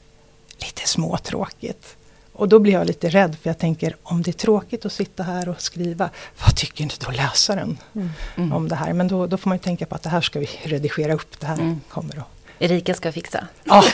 [0.57, 1.95] lite småtråkigt.
[2.33, 5.23] Och då blir jag lite rädd för jag tänker om det är tråkigt att sitta
[5.23, 6.09] här och skriva,
[6.45, 8.09] vad tycker inte då läsaren mm.
[8.35, 8.53] Mm.
[8.53, 8.93] om det här?
[8.93, 11.39] Men då, då får man ju tänka på att det här ska vi redigera upp,
[11.39, 11.81] det här mm.
[11.89, 12.27] kommer att...
[12.63, 13.47] Erika ska fixa.
[13.63, 13.83] Ja,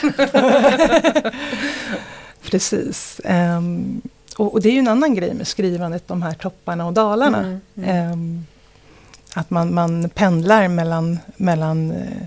[2.50, 3.20] precis.
[3.24, 4.02] Um,
[4.36, 7.60] och, och, det är ju en annan grej med skrivandet, de här topparna och dalarna.
[7.74, 8.46] Um,
[9.34, 12.22] att man, man pendlar mellan, mellan uh,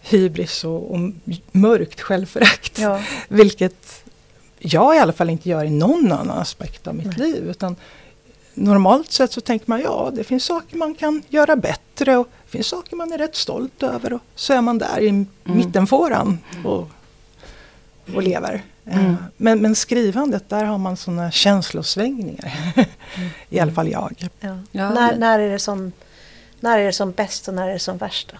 [0.00, 0.98] hybris och, och
[1.52, 2.78] mörkt självförakt.
[2.78, 3.02] Ja.
[3.28, 4.04] Vilket
[4.58, 7.32] jag i alla fall inte gör i någon annan aspekt av mitt Nej.
[7.32, 7.50] liv.
[7.50, 7.76] Utan
[8.54, 12.50] normalt sett så tänker man ja, det finns saker man kan göra bättre och det
[12.50, 14.12] finns saker man är rätt stolt över.
[14.12, 15.26] Och så är man där i mm.
[15.44, 16.88] mittenfåran och,
[18.14, 18.62] och lever.
[18.86, 19.16] Eh, mm.
[19.36, 22.72] Men, men, skrivandet, där har man sådana känslosvängningar.
[22.76, 22.88] Mm.
[23.48, 24.28] I alla fall jag.
[24.40, 24.58] Ja.
[24.70, 24.90] Ja.
[24.90, 25.92] När, när, är det som,
[26.60, 28.32] när är det som bäst och när är det som värst?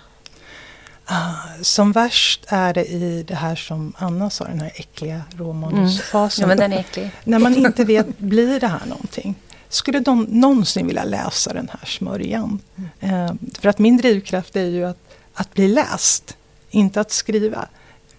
[1.10, 6.44] Uh, som värst är det i det här som Anna sa, den här äckliga råmanusfasen.
[6.44, 6.58] Mm.
[6.58, 7.10] Ja, men den är äcklig.
[7.24, 9.34] När man inte vet, blir det här någonting?
[9.72, 12.60] Skulle de någonsin vilja läsa den här smörjan?
[13.00, 13.14] Mm.
[13.14, 14.98] Uh, för att min drivkraft är ju att,
[15.34, 16.36] att bli läst,
[16.70, 17.68] inte att skriva.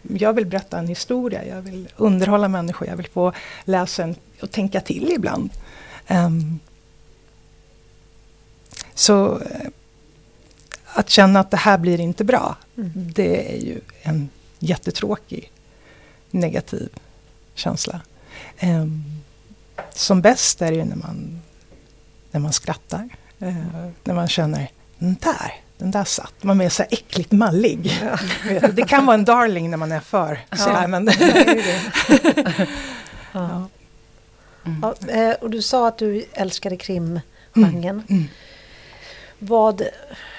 [0.01, 3.33] Jag vill berätta en historia, jag vill underhålla människor, jag vill få
[3.65, 5.49] läsaren att tänka till ibland.
[6.07, 6.59] Um,
[8.93, 9.41] så
[10.85, 12.91] att känna att det här blir inte bra, mm.
[12.95, 14.29] det är ju en
[14.59, 15.51] jättetråkig
[16.31, 16.89] negativ
[17.53, 18.01] känsla.
[18.61, 19.03] Um,
[19.95, 21.41] som bäst är det ju när man,
[22.33, 23.09] när man skrattar.
[23.41, 26.43] Uh, när man känner, den där, den där satt.
[26.43, 27.99] Man är så äckligt mallig.
[28.03, 28.19] Ja.
[28.73, 30.81] Det kan vara en darling när man är för sådär.
[30.81, 30.87] Ja.
[30.87, 31.09] Men
[33.31, 33.67] ja.
[34.65, 34.79] Mm.
[34.81, 37.23] Ja, eh, och du sa att du älskade krimgenren.
[37.53, 38.03] Mm.
[38.09, 38.27] Mm.
[39.39, 39.81] Vad,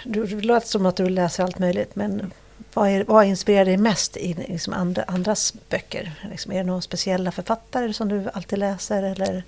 [0.04, 2.32] du, det låter som att du läser allt möjligt, men
[2.74, 6.12] vad, är, vad inspirerar dig mest i liksom andra, andras böcker?
[6.30, 9.02] Liksom, är det några speciella författare som du alltid läser?
[9.02, 9.44] Eller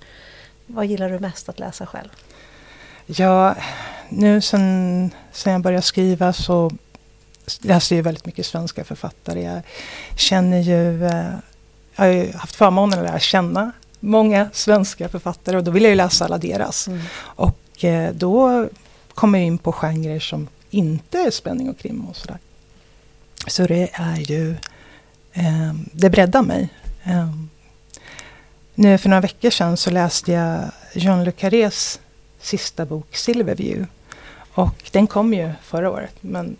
[0.65, 2.09] vad gillar du mest att läsa själv?
[3.09, 3.55] Ja,
[4.09, 6.71] nu sen, sen jag började skriva så
[7.61, 9.41] läser jag väldigt mycket svenska författare.
[9.41, 9.61] Jag
[10.15, 11.31] känner ju, eh,
[11.95, 15.89] jag har ju haft förmånen att lära känna många svenska författare och då vill jag
[15.89, 16.87] ju läsa alla deras.
[16.87, 17.01] Mm.
[17.19, 18.67] Och eh, då
[19.13, 22.37] kommer in på genrer som inte är spänning och krim och sådär.
[23.47, 24.51] Så det är ju,
[25.33, 26.69] eh, det breddar mig.
[27.03, 27.31] Eh,
[28.75, 31.99] nu för några veckor sedan så läste jag Jean Le Carrés
[32.47, 33.87] sista bok Silverview.
[34.53, 36.55] Och den kom ju förra året, men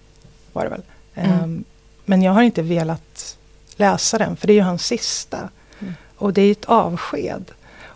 [0.53, 0.81] var det väl.
[1.13, 1.43] Mm.
[1.43, 1.63] Um,
[2.05, 3.37] men jag har inte velat
[3.75, 5.49] läsa den, för det är ju hans sista.
[5.79, 5.93] Mm.
[6.15, 7.51] Och det är ett avsked.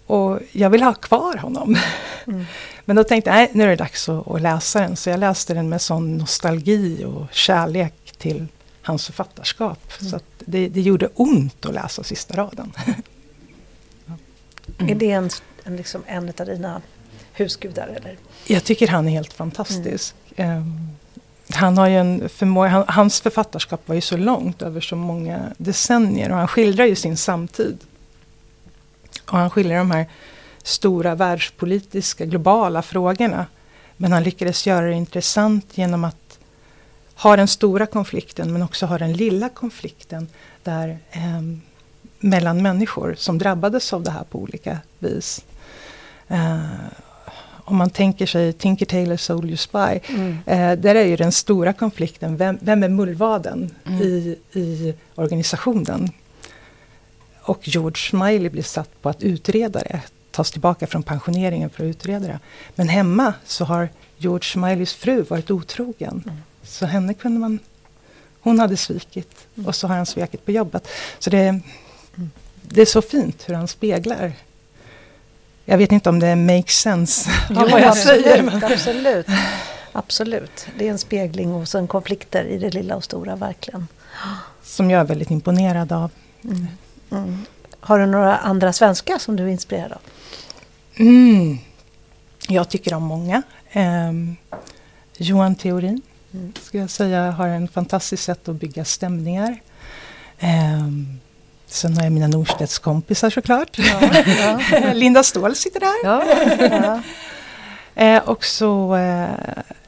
[0.07, 1.77] Och jag vill ha kvar honom.
[2.27, 2.45] Mm.
[2.85, 4.95] Men då tänkte jag, nej, nu är det dags att, att, läsa den.
[4.95, 8.47] Så jag läste den med sån nostalgi och kärlek till
[8.81, 9.93] hans författarskap.
[9.99, 10.11] Mm.
[10.11, 12.73] Så det, det, gjorde ont att läsa sista raden.
[14.77, 15.29] Är det en,
[15.63, 16.81] en, liksom en av dina
[17.43, 17.87] husgudar?
[17.87, 18.17] Eller?
[18.47, 20.15] Jag tycker han är helt fantastisk.
[20.35, 20.57] Mm.
[20.57, 20.87] Um,
[21.53, 26.31] han har en förmåga, han, hans författarskap var ju så långt över så många decennier
[26.31, 27.77] och han skildrar ju sin samtid.
[29.25, 30.05] Och han skildrar de här
[30.63, 33.45] stora världspolitiska, globala frågorna.
[33.97, 36.39] Men han lyckades göra det intressant genom att
[37.15, 40.27] ha den stora konflikten men också ha den lilla konflikten
[40.63, 41.41] där eh,
[42.19, 45.45] mellan människor som drabbades av det här på olika vis.
[46.27, 46.59] Eh,
[47.71, 50.13] om man tänker sig Tinker Tailor Soldier Spy.
[50.13, 50.37] Mm.
[50.45, 54.01] Eh, där är ju den stora konflikten, vem, vem är mullvaden mm.
[54.01, 56.11] i, i organisationen?
[57.41, 60.01] Och George Smiley blir satt på att utreda det,
[60.31, 62.39] tas tillbaka från pensioneringen för att utreda det.
[62.75, 66.23] Men hemma så har George Smileys fru varit otrogen.
[66.25, 66.37] Mm.
[66.63, 67.59] Så henne kunde man...
[68.41, 69.67] Hon hade svikit mm.
[69.67, 70.87] och så har han svikit på jobbet.
[71.19, 71.59] Så det,
[72.61, 74.33] det är så fint hur han speglar
[75.65, 78.43] jag vet inte om det makes sense jo, vad jag absolut, säger.
[78.43, 78.63] Men.
[78.63, 79.27] Absolut.
[79.91, 80.67] absolut.
[80.77, 83.87] Det är en spegling och sen konflikter i det lilla och stora, verkligen.
[84.63, 86.11] Som jag är väldigt imponerad av.
[86.43, 86.67] Mm.
[87.11, 87.45] Mm.
[87.79, 90.01] Har du några andra svenska som du är inspirerad av?
[90.95, 91.57] Mm.
[92.47, 93.41] Jag tycker om många.
[93.73, 94.35] Um,
[95.17, 96.01] Johan Theorin,
[96.33, 96.53] mm.
[96.61, 99.61] skulle jag säga, har en fantastiskt sätt att bygga stämningar.
[100.41, 101.19] Um,
[101.71, 103.77] Sen har jag mina Norstedts kompisar såklart.
[103.79, 103.99] Ja,
[104.71, 104.93] ja.
[104.93, 105.93] Linda Ståhl sitter där.
[106.03, 107.01] Ja,
[108.05, 109.23] eh, och så eh,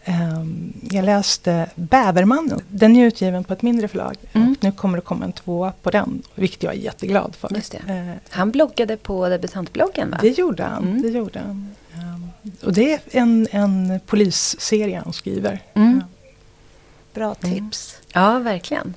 [0.04, 0.44] eh,
[0.92, 2.62] jag läste Bävermannen.
[2.68, 4.16] Den är utgiven på ett mindre förlag.
[4.34, 4.56] Mm.
[4.60, 6.22] nu kommer det komma en tvåa på den.
[6.36, 7.56] Vilket jag är jätteglad för.
[7.56, 10.18] Eh, han bloggade på debutantbloggen va?
[10.22, 10.84] Det gjorde han.
[10.84, 11.02] Mm.
[11.02, 11.76] Det gjorde han.
[11.94, 12.32] Ehm,
[12.64, 15.62] och det är en, en polisserie han skriver.
[15.74, 16.04] Mm.
[17.14, 17.98] Bra tips.
[18.14, 18.94] Ja, verkligen.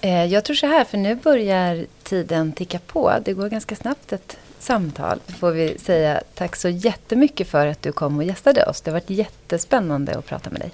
[0.00, 0.14] Mm.
[0.14, 3.14] Eh, jag tror så här, för nu börjar tiden ticka på.
[3.24, 5.20] Det går ganska snabbt ett samtal.
[5.38, 8.80] Får vi säga tack så jättemycket för att du kom och gästade oss.
[8.80, 10.70] Det har varit jättespännande att prata med dig.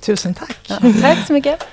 [0.00, 0.56] Tusen tack.
[0.68, 1.64] Ja, tack så mycket.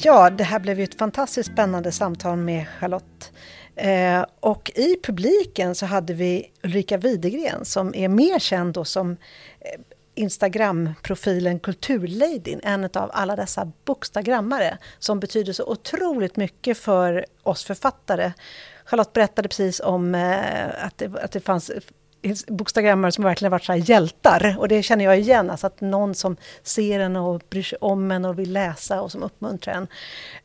[0.00, 3.32] Ja, det här blev ju ett fantastiskt spännande samtal med Charlotte.
[3.76, 9.10] Eh, och i publiken så hade vi Ulrika Widegren som är mer känd då som
[9.60, 9.80] eh,
[10.14, 18.32] Instagram-profilen Kulturladyn, en av alla dessa bokstagrammare som betyder så otroligt mycket för oss författare.
[18.84, 21.70] Charlotte berättade precis om eh, att, det, att det fanns
[22.46, 24.56] bokstagrammare som verkligen varit så hjältar.
[24.58, 28.10] Och det känner jag igen, alltså att någon som ser en och bryr sig om
[28.10, 29.88] en och vill läsa och som uppmuntrar en.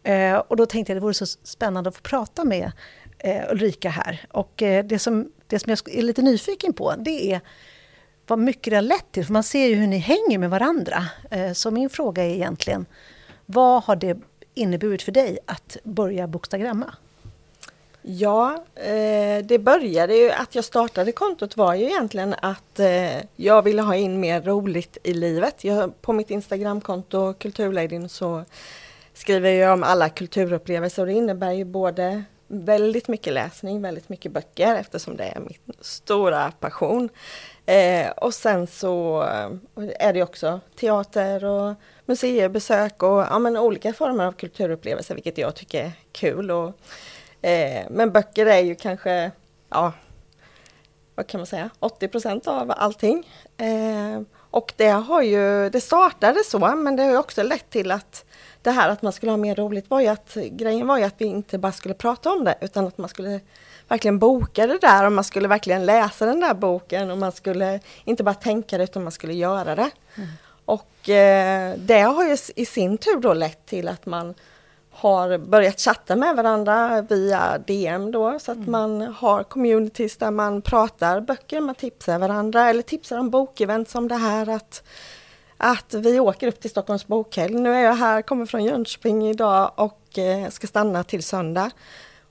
[0.03, 2.71] Eh, och då tänkte jag att det vore så spännande att få prata med
[3.19, 4.25] eh, Ulrika här.
[4.31, 7.41] Och eh, det, som, det som jag är lite nyfiken på, det är
[8.27, 9.25] vad mycket det har lett till.
[9.25, 11.05] För man ser ju hur ni hänger med varandra.
[11.31, 12.85] Eh, så min fråga är egentligen,
[13.45, 14.17] vad har det
[14.53, 16.95] inneburit för dig att börja bokstagramma?
[18.05, 23.61] Ja, eh, det började ju att jag startade kontot var ju egentligen att eh, jag
[23.61, 25.63] ville ha in mer roligt i livet.
[25.63, 28.45] Jag, på mitt Instagramkonto Kulturladyn så
[29.13, 34.31] skriver jag om alla kulturupplevelser och det innebär ju både väldigt mycket läsning, väldigt mycket
[34.31, 37.09] böcker eftersom det är min stora passion.
[37.65, 39.49] Eh, och sen så eh,
[39.99, 41.75] är det också teater och
[42.05, 46.51] museibesök och ja, men olika former av kulturupplevelser vilket jag tycker är kul.
[46.51, 46.79] Och,
[47.43, 49.31] Eh, men böcker är ju kanske,
[49.69, 49.93] ja,
[51.15, 53.29] vad kan man säga, 80% av allting.
[53.57, 58.25] Eh, och det har ju, det startade så, men det har också lett till att
[58.61, 61.15] det här att man skulle ha mer roligt var ju att grejen var ju att
[61.17, 63.39] vi inte bara skulle prata om det utan att man skulle
[63.87, 67.79] verkligen boka det där och man skulle verkligen läsa den där boken och man skulle
[68.03, 69.89] inte bara tänka det utan man skulle göra det.
[70.15, 70.29] Mm.
[70.65, 74.33] Och eh, det har ju i sin tur då lett till att man
[74.93, 78.71] har börjat chatta med varandra via DM då så att mm.
[78.71, 84.07] man har communities där man pratar böcker, man tipsar varandra eller tipsar om bokevent som
[84.07, 84.83] det här att
[85.57, 87.53] att vi åker upp till Stockholms bokhelg.
[87.53, 91.71] Nu är jag här, kommer från Jönköping idag och eh, ska stanna till söndag.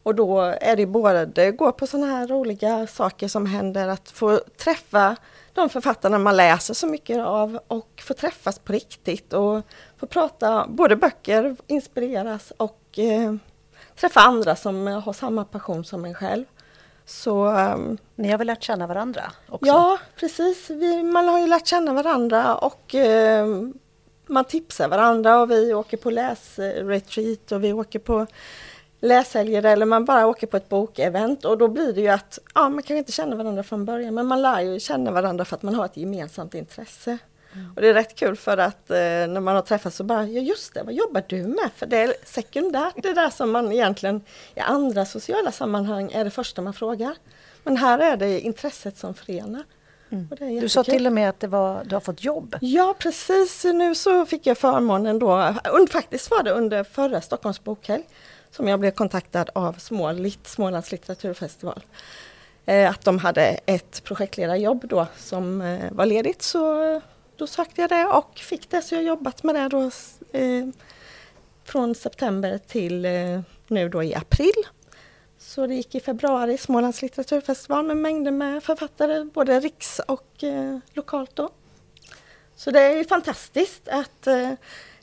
[0.02, 4.40] Och då är det både gå på sådana här roliga saker som händer, att få
[4.56, 5.16] träffa
[5.54, 9.62] de författarna man läser så mycket av och få träffas på riktigt och
[9.96, 13.34] få prata både böcker, inspireras och eh,
[13.96, 16.44] träffa andra som har samma passion som en själv.
[17.04, 19.66] Så, um, Ni har väl lärt känna varandra också?
[19.66, 20.70] Ja, precis.
[20.70, 23.46] Vi, man har ju lärt känna varandra och eh,
[24.26, 28.26] man tipsar varandra och vi åker på läsretreat och vi åker på
[29.02, 32.68] läshelger eller man bara åker på ett bokevent och då blir det ju att ja,
[32.68, 35.62] man kanske inte känner varandra från början men man lär ju känna varandra för att
[35.62, 37.18] man har ett gemensamt intresse.
[37.54, 37.72] Mm.
[37.76, 40.40] Och det är rätt kul för att eh, när man har träffats så bara, ja
[40.40, 41.70] just det, vad jobbar du med?
[41.76, 44.20] För det är sekundärt, det där som man egentligen
[44.54, 47.14] i andra sociala sammanhang är det första man frågar.
[47.64, 49.64] Men här är det intresset som förenar.
[50.10, 50.60] Mm.
[50.60, 52.56] Du sa till och med att det var, du har fått jobb.
[52.60, 55.54] Ja precis, nu så fick jag förmånen då,
[55.90, 58.04] faktiskt var det under förra Stockholms bokhelg
[58.52, 61.82] som jag blev kontaktad av Smålitt, Smålands litteraturfestival.
[62.66, 67.02] Eh, att de hade ett projektledarjobb då som eh, var ledigt så eh,
[67.36, 69.90] då sökte jag det och fick det så jag har jobbat med det då
[70.38, 70.68] eh,
[71.64, 74.54] från september till eh, nu då i april.
[75.38, 80.78] Så det gick i februari, Smålands litteraturfestival med mängder med författare, både riks och eh,
[80.92, 81.50] lokalt då.
[82.56, 84.52] Så det är fantastiskt att eh,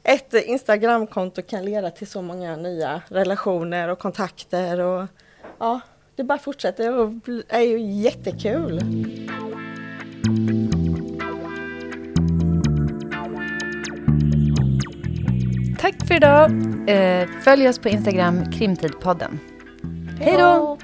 [0.04, 5.08] ett Instagramkonto kan leda till så många nya relationer och kontakter och
[5.60, 5.80] ja,
[6.16, 7.14] det bara fortsätter och
[7.48, 8.80] är ju jättekul.
[15.80, 16.52] Tack för idag.
[16.90, 19.40] Eh, följ oss på Instagram, Krimtidpodden.
[20.20, 20.78] Hej då!